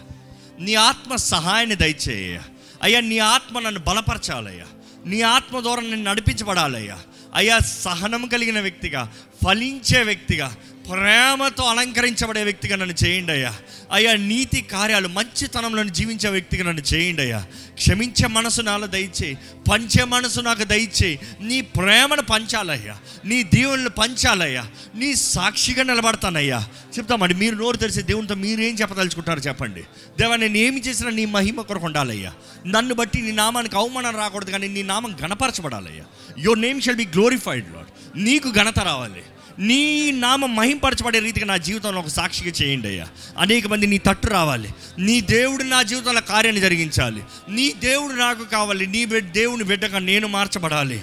నీ 0.59 0.75
ఆత్మ 0.75 1.15
సహాయాన్ని 1.15 1.75
దయచేయ 1.75 2.39
అయ్యా 2.83 2.99
నీ 2.99 3.17
ఆత్మ 3.17 3.59
నన్ను 3.59 3.79
బలపరచాలయ్యా. 3.79 4.65
నీ 5.05 5.21
ఆత్మ 5.21 5.59
ద్వారా 5.59 5.81
నేను 5.81 6.03
నడిపించబడాలయ్యా. 6.03 6.97
అయ్యా 7.35 7.59
సహనం 7.59 8.27
కలిగిన 8.27 8.59
వ్యక్తిగా 8.59 9.13
ఫలించే 9.45 10.03
వ్యక్తిగా 10.03 10.55
ప్రేమతో 10.89 11.63
అలంకరించబడే 11.63 12.43
వ్యక్తిగా 12.43 12.75
నన్ను 12.75 13.05
చేయండి 13.05 13.31
అయ్యా. 13.31 13.55
అయ్యా 13.91 14.15
నీతి 14.15 14.61
కార్యాలు 14.61 15.07
మంచితనంలో 15.07 15.83
జీవించే 15.83 16.29
వ్యక్తిగా 16.29 16.63
నన్ను 16.63 16.81
చేయండి 16.93 17.21
అయ్యా. 17.21 17.45
క్షమించే 17.73 18.27
మనసు 18.27 18.61
నాలో 18.61 18.87
దయచేయి 18.87 19.37
పంచే 19.71 20.03
మనసు 20.03 20.41
నాకు 20.41 20.63
దయచేయి 20.63 21.19
నీ 21.41 21.61
ప్రేమను 21.61 22.21
పంచాలయ్యా. 22.21 22.97
నీ 23.25 23.43
దేవుళ్ళు 23.43 23.89
పంచాలయ్యా. 23.89 24.65
నీ 24.95 25.15
సాక్షిగా 25.15 25.83
నిలబడతానయ్యా. 25.83 26.67
చెప్తామండి 26.97 27.35
మీరు 27.35 27.55
నోరు 27.55 27.77
తెరిచి 27.77 28.01
దేవునితో 28.01 28.35
మీరేం 28.35 28.75
చెప్పదలుచుకుంటారు 28.75 29.39
చెప్పండి. 29.39 29.81
దేవా 30.19 30.35
నేను 30.35 30.57
ఏమి 30.57 30.81
చేసినా 30.81 31.09
నీ 31.09 31.25
మహిమ 31.25 31.61
కొరకు 31.61 31.85
ఉండాలయ్యా. 31.85 32.33
నన్ను 32.67 32.95
బట్టి 32.95 33.21
నీ 33.21 33.31
నామానికి 33.31 33.75
అవమానం 33.75 34.15
రాకూడదు 34.15 34.51
కానీ 34.51 34.67
నీ 34.67 34.83
నామం 34.83 35.17
గణపరచబడాలయ్యా 35.23 36.03
your 36.39 36.61
name 36.61 36.81
shall 36.81 36.95
be 36.95 37.05
glorified 37.05 37.73
Lord 37.73 38.19
నీకు 38.23 38.51
ఘనత 38.51 38.79
రావాలి. 38.79 39.21
నీ 39.59 40.11
నామ 40.11 40.45
మహింపరచబడే 40.45 41.19
రీతిగా 41.19 41.45
నా 41.45 41.57
జీవితంలో 41.57 41.99
ఒక 41.99 42.07
సాక్షిగా 42.07 42.51
చేయండి 42.63 42.87
అయ్యా. 42.87 43.07
అనేక 43.37 43.67
మంది 43.67 43.87
నీ 43.87 43.97
తట్టు 43.97 44.27
రావాలి. 44.27 44.73
నీ 44.99 45.21
దేవుడు 45.21 45.63
నా 45.63 45.81
జీవితంలో 45.81 46.21
కార్యాన్ని 46.21 46.61
జరిగించాలి. 46.61 47.23
నీ 47.49 47.71
దేవుడు 47.71 48.13
నాకు 48.13 48.43
కావాలి. 48.43 48.87
నీ 48.87 49.05
దేవుని 49.19 49.63
బిడ్డగా 49.63 49.99
నేను 49.99 50.27
మార్చబడాలి. 50.27 51.01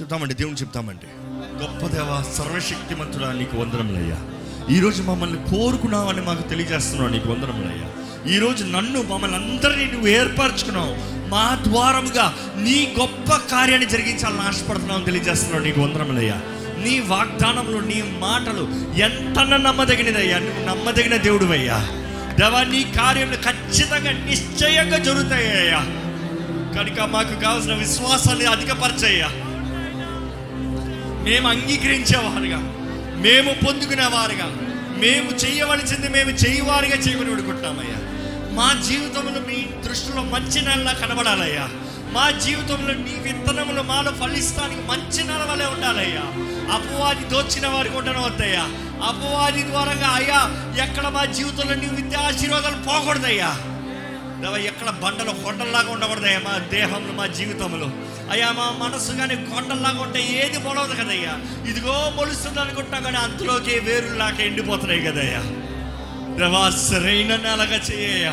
చెప్తామండి 0.00 0.34
దేవుని 0.34 0.56
చెప్తామండి. 0.56 1.06
గొప్ప 1.62 1.86
దేవ 1.86 2.24
సర్వశక్తిమంతుడా 2.34 3.32
నీకు 3.32 3.56
వందనములయ్యా 3.56 4.18
ఈరోజు 4.76 5.02
మమ్మల్ని 5.02 5.50
కోరుకున్నావని 5.50 6.20
మాకు 6.20 6.42
తెలియజేస్తున్నావు 6.42 7.08
నీకు 7.08 7.28
వందనములయ్యా 7.28 7.88
ఈరోజు 8.36 8.64
నన్ను 8.64 9.02
మమ్మల్ని 9.02 9.36
అందరినీ 9.36 9.84
నువ్వు 9.84 10.08
ఏర్పరచుకున్నావు. 10.08 11.18
మా 11.28 11.60
ద్వారముగా 11.66 12.54
నీ 12.56 12.94
గొప్ప 13.00 13.30
కార్యాన్ని 13.30 13.88
జరిగించాలని 13.88 14.40
ఆశపడుతున్నావు 14.40 15.04
తెలియజేస్తున్నావు 15.04 15.64
నీకు 15.64 15.80
వందనములయ్యా 15.80 16.42
నీ 16.84 17.00
వాగ్దానములు 17.00 17.78
నీ 17.78 18.02
మాటలు 18.18 18.68
ఎంత 19.00 19.38
నమ్మదగినదయ్యా. 19.38 20.38
నువ్వు 20.38 20.64
నమ్మదగిన 20.64 21.16
దేవుడువయ్యా. 21.16 21.88
దేవా 22.40 22.62
నీ 22.62 22.84
కార్యములు 22.84 23.36
ఖచ్చితంగా 23.36 24.12
నిశ్చయంగా 24.12 24.98
జరుగుతాయ్యా. 24.98 25.78
కనుక 26.76 27.00
మాకు 27.00 27.40
కావాల్సిన 27.40 27.74
విశ్వాసాన్ని 27.74 28.44
అధికపరచయ్యా. 28.44 29.28
మేము 31.24 31.48
అంగీకరించేవారుగా 31.48 32.58
మేము 33.16 33.54
పొందుకునేవారుగా 33.66 34.56
మేము 34.98 35.30
చేయవలసింది 35.30 36.08
మేము 36.08 36.30
చేయవారుగా 36.30 36.96
చేయమని 36.96 37.30
వేడుకుంటున్నామయ్యా. 37.30 37.98
మా 38.54 38.82
జీవితంలో 38.88 39.40
మీ 39.40 39.88
దృష్టిలో 39.88 40.22
మంచి 40.22 40.62
నెలలా 40.62 40.92
కనబడాలయ్యా. 40.92 41.68
మా 42.12 42.30
జీవితంలో 42.30 42.94
నీ 42.94 43.14
విత్తనములు 43.22 43.82
మాలో 43.82 44.10
ఫలిస్తానికి 44.10 44.80
మంచి 44.80 45.24
నెల 45.24 45.68
ఉండాలయ్యా. 45.74 46.22
అపవాది 46.74 47.24
దోచిన 47.24 47.66
వారికి 47.66 47.96
ఉండనవద్దయ్యా 47.96 48.62
అపవాది 49.04 49.62
ద్వారా 49.62 49.90
అయ్యా 49.90 50.40
ఎక్కడ 50.84 51.08
మా 51.08 51.24
జీవితంలో 51.24 51.74
నీ 51.74 51.86
విద్య 51.86 52.16
ఆశీర్వాదాలు 52.16 52.76
పోకూడదయ్యా. 52.82 53.56
ఎక్కడ 54.56 54.90
బండలు 54.90 55.30
కొండల్లాగా 55.30 55.90
ఉండకూడదయ్యా 55.90 56.38
మా 56.38 56.58
దేహంలో 56.58 57.12
మా 57.12 57.26
జీవితంలో. 57.26 57.90
అయ్యా 58.30 58.52
మా 58.52 58.76
మనసు 58.78 59.12
కానీ 59.12 59.36
కొండల్లాగా 59.36 60.00
ఉంటే 60.00 60.20
ఏది 60.20 60.58
మొలవదు 60.58 60.94
కదయ్యా. 60.94 61.38
ఇదిగో 61.70 62.12
మొలుస్తుంది 62.16 62.60
అనుకుంటున్నా 62.60 62.98
కానీ 62.98 63.16
అంతలోకి 63.16 63.78
వేరులాగా 63.78 64.38
ఎండిపోతున్నాయి 64.38 65.00
కదయ్యా. 65.00 65.40
దేవా 66.38 66.70
సరైన 66.70 67.36
నెలగా 67.36 67.76
చేయ్యా 67.76 68.32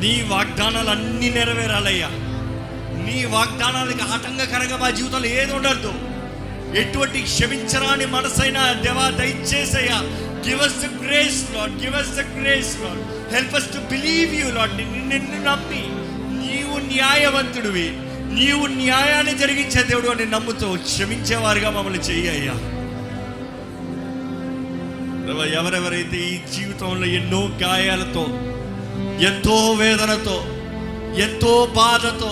నీ 0.00 0.22
వాగ్దానాలు 0.28 0.90
అన్నీ 0.90 1.30
నెరవేరాలయ్యా. 1.30 2.10
నీ 3.08 3.24
వాగ్దానాలకి 3.24 4.02
ఆటంకకరంగా 4.02 4.76
మా 4.76 4.90
జీవితంలో 4.90 5.26
ఏది 5.26 5.52
ఉండద్దు. 5.52 5.92
ఎటువంటి 6.76 7.22
క్షమించరాని 7.22 8.06
మనసైనా 8.06 8.72
దేవా 8.72 9.10
దయచేసయ్యా. 9.10 9.98
Give 10.48 10.60
us 10.60 10.74
the 10.74 11.04
grace 11.04 11.54
Lord 11.54 11.82
give 11.82 11.94
us 11.94 12.10
the 12.10 12.20
grace 12.20 12.76
Lord 12.80 13.32
help 13.34 13.54
us 13.54 13.72
to 13.72 13.78
believe 13.78 14.34
you 14.34 14.50
Lord 14.50 14.76
నిన్ను 14.76 15.44
నమ్మి 15.44 15.82
నీవు 16.46 16.78
న్యాయవంతుడివి. 16.78 17.88
నీవు 18.34 18.66
న్యాయాన్ని 18.66 19.38
జరిగించే 19.38 19.82
దేవుడు 19.82 20.08
అని 20.08 20.26
నమ్ముతూ 20.26 20.76
క్షమించేవారుగా 20.76 21.70
మమ్మల్ని 21.70 22.00
చెయ్యయ్యా. 22.00 22.52
ఎవరెవరైతే 25.58 26.16
ఈ 26.16 26.38
జీవితంలో 26.54 27.06
ఎన్నో 27.06 27.48
గాయాలతో 27.62 28.22
ఎంతో 29.26 29.72
వేదనతో 29.72 30.36
ఎంతో 31.18 31.68
బాధతో 31.76 32.30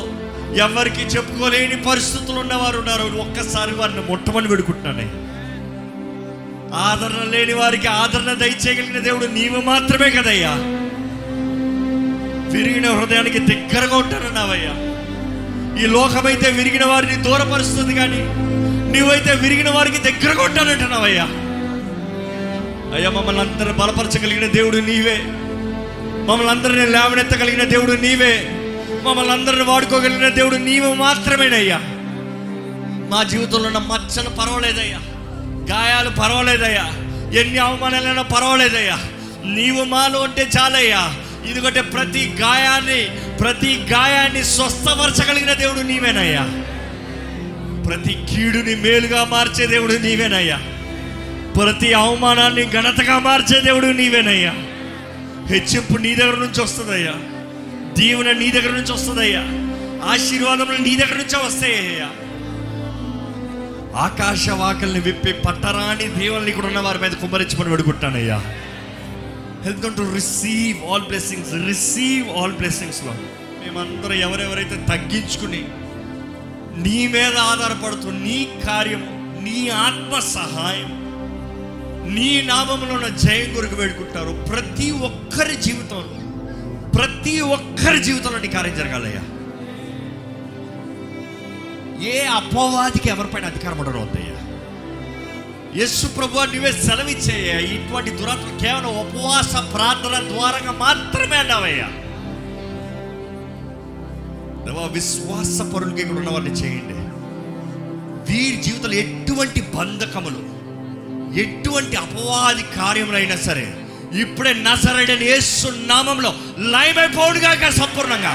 ఎవరికి 0.56 1.00
చెప్పుకోలేని 1.00 1.76
పరిస్థితులు 1.76 2.40
ఉన్నవారు 2.40 2.78
ఉన్నారు. 2.78 3.02
ఒక్కసారి 3.02 3.74
వారిని 3.74 4.00
మొట్టమని 4.00 4.48
పెడుకుంటున్నానే 4.48 5.10
ఆదరణ 6.74 7.30
లేని 7.30 7.54
వారికి 7.54 7.86
ఆదరణ 7.86 8.32
దయచేయగలిగిన 8.32 8.98
దేవుడు 8.98 9.26
నీవు 9.26 9.60
మాత్రమే 9.60 10.10
కదయ్యా. 10.10 10.54
విరిగిన 12.52 12.90
హృదయానికి 12.90 13.38
దగ్గరగా 13.38 13.96
ఉంటానన్నావయ్యా. 13.96 14.86
ఈ 15.82 15.86
లోకమైతే 15.86 16.50
విరిగిన 16.50 16.84
వారిని 16.84 17.16
దూరపరుస్తుంది 17.16 17.94
కానీ 17.94 18.24
నీవైతే 18.92 19.34
విరిగిన 19.34 19.70
వారికి 19.70 19.98
దగ్గరగా 19.98 20.42
ఉంటానంటున్నావయ్యా. 20.42 21.24
అయ్యా 22.94 23.10
మమ్మల్ని 23.10 23.42
అందరిని 23.42 23.72
బలపరచగలిగిన 23.72 24.52
దేవుడు 24.52 24.76
నీవే. 24.76 25.18
మమ్మల్ని 26.28 26.50
అందరిని 26.50 26.86
లేవనెత్తగలిగిన 26.86 27.64
దేవుడు 27.64 27.92
నీవే. 27.92 28.55
మమ్మల్ని 29.06 29.32
అందరిని 29.32 29.62
వాడుకోగలిగిన 29.62 30.28
దేవుడు 30.28 30.56
నీవు 30.56 30.94
మాత్రమేనయ్యా. 30.94 31.80
మా 33.10 33.22
జీవితంలో 33.22 33.66
ఉన్న 33.66 33.78
మచ్చలు 33.78 34.28
పర్వాలేదయ్యా. 34.28 34.98
గాయాలు 35.70 36.10
పర్వాలేదయ్యా. 36.10 36.84
ఎన్ని 37.40 37.58
అవమానాలైనా 37.58 38.22
పర్వాలేదయ్యా. 38.22 38.98
నీవు 39.44 39.84
మాలో 39.84 40.20
ఉంటే 40.20 40.48
చాలయ్యా. 40.58 41.14
ఎందుకంటే 41.46 41.80
ప్రతి 41.80 42.36
గాయాన్ని 42.40 43.04
ప్రతి 43.36 43.76
గాయాన్ని 43.76 44.44
స్వస్థపరచగలిగిన 44.44 45.52
దేవుడు 45.52 45.80
నీవేనయ్యా. 45.80 46.42
ప్రతి 47.86 48.26
కీడుని 48.30 48.74
మేలుగా 48.74 49.24
మార్చే 49.24 49.66
దేవుడు 49.66 49.92
నీవేనయ్యా. 49.92 50.56
ప్రతి 51.56 51.92
అవమానాన్ని 51.92 52.70
ఘనతగా 52.70 53.18
మార్చే 53.18 53.60
దేవుడు 53.60 53.86
నీవేనయ్యా. 53.86 54.54
హెచ్చింపు 55.46 55.98
నీ 55.98 56.14
దగ్గర 56.14 56.34
నుంచి 56.34 56.62
వస్తుందయ్యా. 56.62 57.14
దీవెన 57.96 58.32
నీ 58.32 58.50
దగ్గర 58.50 58.70
నుంచి 58.70 58.92
వస్తుందయ్యా. 58.92 59.42
ఆశీర్వాదములు 60.04 60.78
నీ 60.78 60.96
దగ్గర 60.96 61.16
నుంచే 61.16 61.38
వస్తాయ్యా. 61.46 62.08
ఆకాశ 63.96 64.48
వాకల్ని 64.50 65.00
విప్పి 65.00 65.32
పట్టరాని 65.46 66.06
దేవుల్ని 66.18 66.52
కూడా 66.52 66.66
ఉన్న 66.66 66.78
వారి 66.78 66.98
మీద 66.98 67.10
కుమ్మరించమని 67.12 67.70
పెడుకుంటానయ్యా 67.70 68.38
help 69.64 69.96
to 69.96 70.02
receive 70.14 70.84
all 70.90 71.02
blessings 71.02 71.52
receive 71.66 72.28
all 72.38 72.52
బ్లెస్సింగ్స్లో 72.52 73.14
మేమందరం 73.60 74.12
ఎవరెవరైతే 74.12 74.76
తగ్గించుకుని 74.88 75.62
నీ 76.76 77.06
మీద 77.06 77.36
ఆధారపడుతూ 77.46 78.10
నీ 78.10 78.48
కార్యము 78.66 79.10
నీ 79.40 79.68
ఆత్మ 79.68 80.18
సహాయం 80.18 80.92
నీ 82.14 82.42
నామంలో 82.42 82.94
ఉన్న 82.94 83.08
జయం 83.16 83.54
కొరకు 83.54 83.74
వేడుకుంటారు 83.74 84.32
ప్రతి 84.50 84.90
ఒక్కరి 84.90 85.56
జీవితంలో 85.56 86.20
ప్రతి 86.96 87.40
ఒక్కరి 87.40 87.98
జీవితంలో 87.98 88.38
నీ 88.38 88.48
కార్యం 88.48 88.76
జరగాలయ్యా. 88.76 89.20
ఏ 92.10 92.24
అపవాదికి 92.24 93.08
ఎవరిపైన 93.08 93.44
అధికారం 93.44 93.78
ఉండడం 93.78 94.02
వద్దయ్యా. 94.02 94.36
యస్సు 95.82 96.06
ప్రభు 96.06 96.38
నువ్వే 96.38 96.72
సెలవిచ్చేయ్యా. 96.72 97.58
ఇటువంటి 97.58 98.10
దురాత్మ 98.10 98.58
కేవలం 98.58 98.96
ఉపవాస 98.96 99.52
ప్రార్థన 99.52 100.28
ద్వారంగా 100.28 100.72
మాత్రమే 100.72 101.36
అన్నావయ్యా. 101.36 101.88
విశ్వాస 104.92 105.60
పరులకి 105.74 106.00
ఇక్కడ 106.02 106.16
ఉన్న 106.16 106.30
వారిని 106.30 106.50
చేయండి. 106.50 106.94
వీరి 108.32 108.56
జీవితంలో 108.56 108.94
ఎటువంటి 108.94 109.60
బంధకములు 109.60 110.56
ఎటువంటి 111.40 111.96
అపవాది 111.96 112.62
కార్యములైనా 112.62 113.36
సరే 113.36 113.74
ఇప్పుడే 114.20 114.52
నసరడని 114.52 115.24
యేసు 115.24 115.68
నామంలో 115.68 116.34
లయమైపోవుడుగాక 116.58 117.68
సంపూర్ణంగా. 117.68 118.34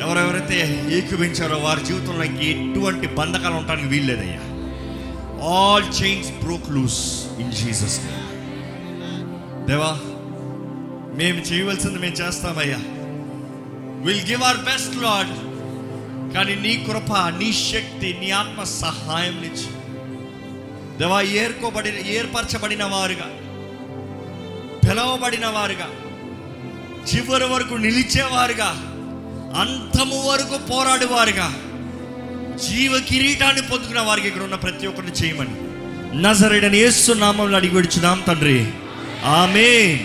ఎవరెవరైతే 0.00 0.88
ఏకీభించారో 0.92 1.58
వారి 1.58 1.84
జీవితంలో 1.84 2.24
ఎటువంటి 2.24 3.06
బంధకాలు 3.06 3.54
ఉండడానికి 3.54 3.88
వీల్లేదయ్యా. 3.88 4.40
All 5.48 6.02
chains 6.02 6.30
broke 6.30 6.70
loose 6.70 7.26
in 7.38 7.52
Jesus 7.52 8.00
దేవా 9.68 9.98
మేము 11.16 11.38
చేయవలసింది 11.38 11.98
మేము 11.98 12.14
చేస్తామయ్యా. 12.14 12.78
Will 14.04 14.28
give 14.28 14.42
our 14.42 14.56
best 14.56 14.96
Lord 14.96 15.52
కానీ 16.34 16.54
నీ 16.54 16.86
కృప 16.90 17.12
నీ 17.12 17.52
శక్తి 17.52 18.16
నీ 18.20 18.30
ఆత్మ 18.30 18.62
సహాయం 18.62 19.34
నుంచి. 19.34 19.66
దేవా 20.98 21.22
ఏర్కోబడిన 21.22 22.06
ఏర్పరచబడిన 22.06 22.84
వారుగా. 22.84 23.30
పిలవబడిన 24.88 25.46
వారుగా 25.46 25.90
చివరి 27.14 27.44
వరకు 27.44 27.74
నిలిచేవారుగా 27.74 28.70
అంతము 29.60 30.28
వరకు 30.28 30.66
పోరాడేవారుగా 30.66 31.54
జీవ 32.68 32.98
కిరీటాన్ని 33.08 33.62
పొందుకున్న 33.62 34.00
వారికి 34.00 34.28
ఇక్కడ 34.28 34.42
ఉన్న 34.42 34.54
ప్రతి 34.54 34.86
ఒక్కరిని 34.86 35.12
చేయమని. 35.12 35.50
నజరేడని 36.22 36.78
ఏస్తున్నామని 36.78 37.38
నామంలో 37.38 37.56
అడిగి 37.56 37.74
విడుచున్నాం 37.74 38.20
తండ్రి. 38.20 38.66
ఆమె 39.24 39.98